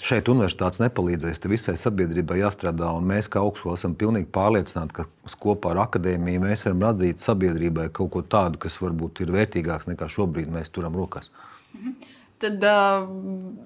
šeit 0.04 0.30
universitātes 0.30 0.82
nepalīdzēs. 0.84 1.40
Te 1.42 1.50
visai 1.50 1.78
sabiedrībai 1.80 2.42
jāstrādā, 2.42 2.92
un 2.94 3.08
mēs 3.10 3.30
kā 3.32 3.42
augstskola 3.42 3.80
esam 3.80 3.96
pilnīgi 3.98 4.30
pārliecināti, 4.36 5.00
ka 5.00 5.08
kopā 5.42 5.72
ar 5.74 5.86
akadēmiju 5.88 6.44
mēs 6.44 6.68
varam 6.68 6.86
radīt 6.90 7.24
sabiedrībai 7.26 7.88
kaut 7.96 8.12
ko 8.14 8.24
tādu, 8.36 8.62
kas 8.62 8.78
varbūt 8.84 9.24
ir 9.26 9.34
vērtīgāks 9.34 9.90
nekā 9.90 10.10
šobrīd 10.12 10.54
mēs 10.54 10.70
turam 10.76 10.98
rokās. 11.00 11.32
Mhm. 11.74 12.14
Tad 12.38 12.62
uh, 12.62 13.08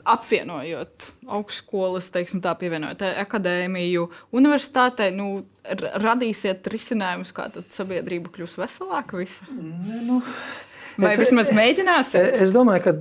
apvienojot 0.08 1.08
augstskolas, 1.28 2.08
teiksim, 2.14 2.40
tā 2.44 2.54
pievienojot 2.60 3.04
akadēmiju, 3.20 4.06
universitātei, 4.40 5.10
nu, 5.16 5.42
radīsiet 5.68 6.70
risinājumus, 6.72 7.34
kā 7.36 7.50
sabiedrība 7.76 8.32
kļūs 8.32 8.56
veselāka. 8.62 9.20
Visa. 9.20 9.48
Ne, 9.52 10.00
nu, 10.08 10.22
Vai 11.00 11.14
es, 11.16 11.20
vismaz 11.26 11.52
mēģināsiet? 11.56 12.40
Es 12.46 12.52
domāju, 12.56 12.86
ka 12.88 12.96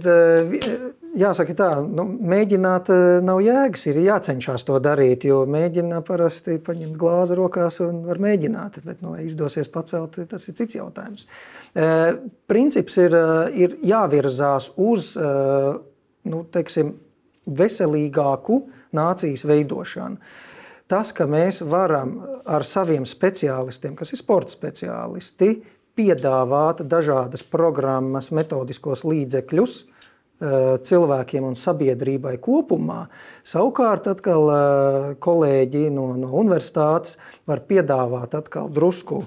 jāsaka 1.18 1.54
tā, 1.56 1.68
nu, 1.84 2.04
mēģināt 2.30 2.90
nav 3.26 3.40
jēgas. 3.44 3.86
Ir 3.90 4.00
jācenšas 4.04 4.64
to 4.68 4.78
darīt, 4.82 5.26
jo 5.28 5.42
mēģina 5.50 6.00
parasti 6.06 6.58
paņemt 6.62 6.96
glāzi 7.00 7.38
rokās 7.38 7.80
un 7.84 8.02
var 8.06 8.20
mēģināt. 8.22 8.80
Bet, 8.86 9.00
nu, 9.04 9.16
izdosies 9.20 9.70
pacelt, 9.72 10.18
tas 10.30 10.48
ir 10.48 10.56
cits 10.60 10.78
jautājums. 10.78 11.26
Princips 12.50 12.98
ir, 13.02 13.16
ir 13.54 13.76
jāvirzās 13.92 14.70
uz 14.80 15.12
nu, 16.30 16.44
teiksim, 16.52 16.94
veselīgāku 17.50 18.60
nācijas 18.96 19.44
veidošanu. 19.48 20.20
Tas, 20.90 21.12
ka 21.14 21.26
mēs 21.30 21.60
varam 21.62 22.16
ar 22.50 22.66
saviem 22.66 23.04
speciālistiem, 23.06 23.94
kas 23.98 24.10
ir 24.10 24.18
sporta 24.18 24.50
speciālisti, 24.50 25.52
piedāvāt 25.94 26.82
dažādas 26.88 27.44
programmas, 27.46 28.30
metodiskos 28.34 29.04
līdzekļus 29.06 29.76
eh, 29.84 29.99
cilvēkiem 30.40 31.44
un 31.44 31.56
sabiedrībai 31.60 32.38
kopumā. 32.40 33.04
Savukārt, 33.44 34.08
atkal 34.08 34.48
eh, 34.54 35.10
kolēģi 35.20 35.90
no, 35.92 36.10
no 36.16 36.32
universitātes 36.40 37.18
var 37.48 37.60
piedāvāt 37.68 38.34
atkal 38.38 38.70
drusku 38.72 39.24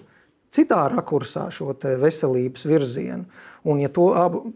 citā 0.53 0.88
rakursā 0.93 1.47
šo 1.53 1.74
veselības 2.01 2.66
virzienu. 2.70 3.26
Un, 3.64 3.80
ja 3.82 3.89
to 3.93 4.09
abu 4.18 4.53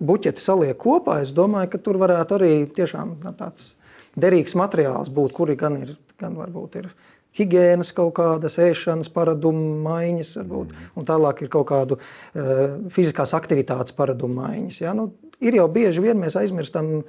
buķeti 0.00 0.40
saliek 0.40 0.76
kopā, 0.78 1.22
es 1.24 1.32
domāju, 1.32 1.72
ka 1.72 1.80
tur 1.80 1.98
varētu 2.00 2.36
arī 2.36 2.52
tiešām 2.76 3.16
tāds 3.38 3.74
derīgs 4.16 4.56
materiāls 4.56 5.12
būt, 5.12 5.32
kuri 5.36 5.56
gan 5.56 5.80
ir, 5.80 5.96
gan 6.20 6.36
varbūt 6.36 6.80
ir 6.80 6.90
higiēnas 7.36 7.92
kaut 7.96 8.14
kādas 8.16 8.56
ēšanas 8.62 9.10
paradumu 9.12 9.80
maiņas, 9.84 10.32
varbūt, 10.40 10.72
mm. 10.72 10.92
un 10.96 11.08
tālāk 11.08 11.42
ir 11.44 11.50
kaut 11.52 11.68
kādu 11.68 11.98
uh, 11.98 12.78
fiziskās 12.92 13.34
aktivitātes 13.36 13.96
paradumu 13.96 14.40
maiņas. 14.40 14.80
Ja? 14.80 14.94
Nu, 14.96 15.10
ir 15.40 15.58
jau 15.58 15.66
bieži 15.72 16.02
vien 16.04 16.18
mēs 16.20 16.36
aizmirstam 16.38 17.00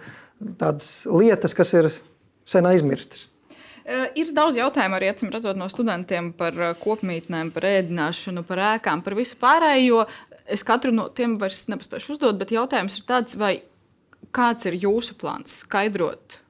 tādas 0.59 1.05
lietas, 1.09 1.55
kas 1.57 1.73
ir 1.77 1.89
sen 2.47 2.67
aizmirstas. 2.69 3.27
Ir 4.19 4.33
daudz 4.35 4.57
jautājumu 4.59 4.97
arī 4.97 5.13
redzot, 5.31 5.55
no 5.55 5.69
studentiem 5.71 6.33
par 6.35 6.57
kopmītnēm, 6.81 7.53
par 7.55 7.69
ēdināšanu, 7.69 8.43
par 8.47 8.59
ēkām, 8.73 9.03
par 9.05 9.15
visu 9.15 9.37
pārējo. 9.39 10.03
Es 10.43 10.63
katru 10.67 10.91
no 10.91 11.07
tiem 11.07 11.37
vairs 11.39 11.65
nepaspēju 11.71 12.17
uzdot, 12.17 12.35
bet 12.39 12.51
jautājums 12.51 12.99
ir 12.99 13.07
tāds, 13.07 13.37
vai 13.39 13.61
kāds 14.35 14.67
ir 14.67 14.75
jūsu 14.75 15.15
plāns 15.19 15.61
skaidrot 15.63 16.41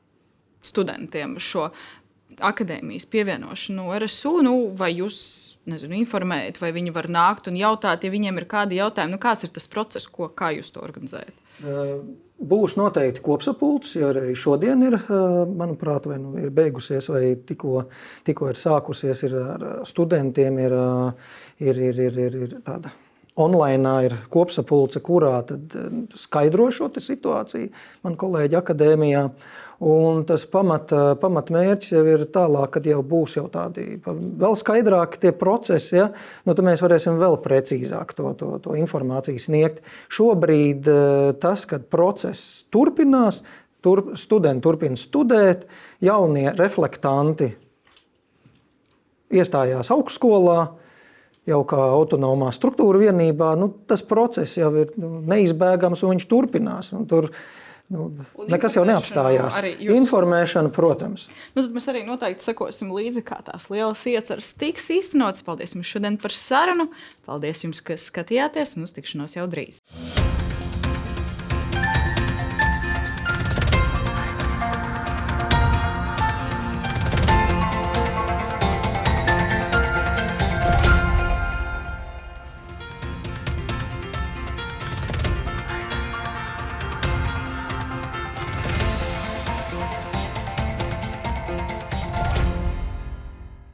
studentiem 0.65 1.37
šo 1.37 1.69
akadēmijas 2.43 3.05
pievienošanu 3.09 3.85
RSU, 4.01 4.33
nu, 4.45 4.55
vai 4.77 4.91
jūs 4.95 5.19
nezinu, 5.69 5.97
informējat, 6.01 6.59
vai 6.61 6.71
viņi 6.75 6.93
var 6.95 7.09
nākt 7.11 7.49
un 7.51 7.57
jautāt, 7.59 8.05
ja 8.05 8.13
viņiem 8.13 8.41
ir 8.41 8.47
kādi 8.49 8.79
jautājumi, 8.79 9.13
nu, 9.13 9.21
kāds 9.21 9.45
ir 9.45 9.53
tas 9.53 9.69
process, 9.69 10.09
ko, 10.09 10.29
kā 10.29 10.53
jūs 10.57 10.73
to 10.73 10.81
organizējat? 10.83 11.33
Būs 11.57 12.75
noteikti 12.77 13.23
kopsapulcs, 13.25 13.95
jo 13.97 14.11
arī 14.11 14.35
šodien 14.37 14.83
ir, 14.85 14.99
manuprāt, 15.57 16.05
vai 16.05 16.19
nu 16.21 16.35
ir 16.37 16.51
beigusies, 16.53 17.07
vai 17.09 17.31
tikko, 17.49 17.87
tikko 18.27 18.51
ir 18.51 18.59
sākusies 18.61 19.23
ir 19.25 19.33
ar 19.41 19.65
studentiem, 19.89 20.61
ir, 20.61 20.77
ir, 21.57 21.83
ir, 21.89 22.01
ir, 22.05 22.23
ir, 22.27 22.39
ir 22.45 22.55
tāda 22.61 22.93
online 23.37 23.93
ir 24.05 24.15
kopsapulce, 24.33 25.01
kurā 25.05 25.39
skaidro 26.17 26.69
šo 26.73 26.89
situāciju. 26.93 27.69
Man 28.05 28.17
kolēģi 28.19 28.57
akadēmijā 28.59 29.23
Un 29.77 30.23
tas 30.25 30.41
pamat, 30.49 30.89
pamatmērķis 31.21 31.91
jau 31.93 32.01
ir 32.09 32.23
tālāk, 32.33 32.71
kad 32.73 32.87
jau 32.89 33.03
būs 33.05 33.35
jau 33.37 33.43
tādi 33.53 33.99
vēl 34.01 34.55
skaidrāki 34.57 35.21
tie 35.21 35.31
procesi, 35.37 35.99
ja? 35.99 36.07
nu, 36.47 36.55
tad 36.57 36.65
mēs 36.65 36.81
varēsim 36.81 37.19
vēl 37.21 37.37
precīzāk 37.43 38.15
to, 38.17 38.31
to, 38.39 38.55
to 38.63 38.73
informāciju 38.79 39.43
sniegt. 39.43 39.83
Šobrīd 40.09 40.89
eh, 40.89 41.29
tas, 41.37 41.67
kad 41.69 41.85
process 41.93 42.65
turpinās, 42.73 43.43
tur, 43.85 44.01
studenti 44.17 44.65
turpina 44.65 44.97
studēt, 44.97 45.67
jaunie 46.01 46.49
reflektanti 46.57 47.51
iestājās 49.29 49.93
augstskolā, 49.93 50.59
jau 51.47 51.61
kā 51.69 51.79
autonomā 51.93 52.49
struktūra 52.55 53.05
vienībā, 53.05 53.53
nu, 53.59 53.69
tas 53.87 54.01
process 54.01 54.57
jau 54.57 54.73
ir 54.81 54.91
nu, 54.99 55.19
neizbēgams 55.29 56.03
un 56.03 56.15
viņš 56.15 56.27
turpinās. 56.31 56.91
Un 56.97 57.05
tur, 57.09 57.29
Nu, 57.87 58.09
nekas 58.51 58.75
jau 58.75 58.83
neapstājās. 58.87 59.61
Jūs... 59.79 59.93
Informēšana, 60.01 60.71
protams. 60.75 61.27
Nu, 61.53 61.61
tad 61.61 61.71
mēs 61.75 61.87
arī 61.87 62.03
noteikti 62.07 62.49
sekosim 62.49 62.91
līdzi, 62.91 63.23
kā 63.27 63.39
tās 63.47 63.69
lielas 63.71 64.03
ieceras 64.11 64.51
tiks 64.59 64.89
īstenotas. 64.97 65.45
Paldies 65.47 65.77
jums 65.77 65.93
šodien 65.95 66.19
par 66.19 66.35
sarunu. 66.35 66.89
Paldies 67.27 67.63
jums, 67.63 67.79
ka 67.79 67.95
skatījāties 68.01 68.75
un 68.75 68.89
uz 68.89 68.97
tikšanos 68.97 69.39
jau 69.39 69.47
drīz. 69.51 69.79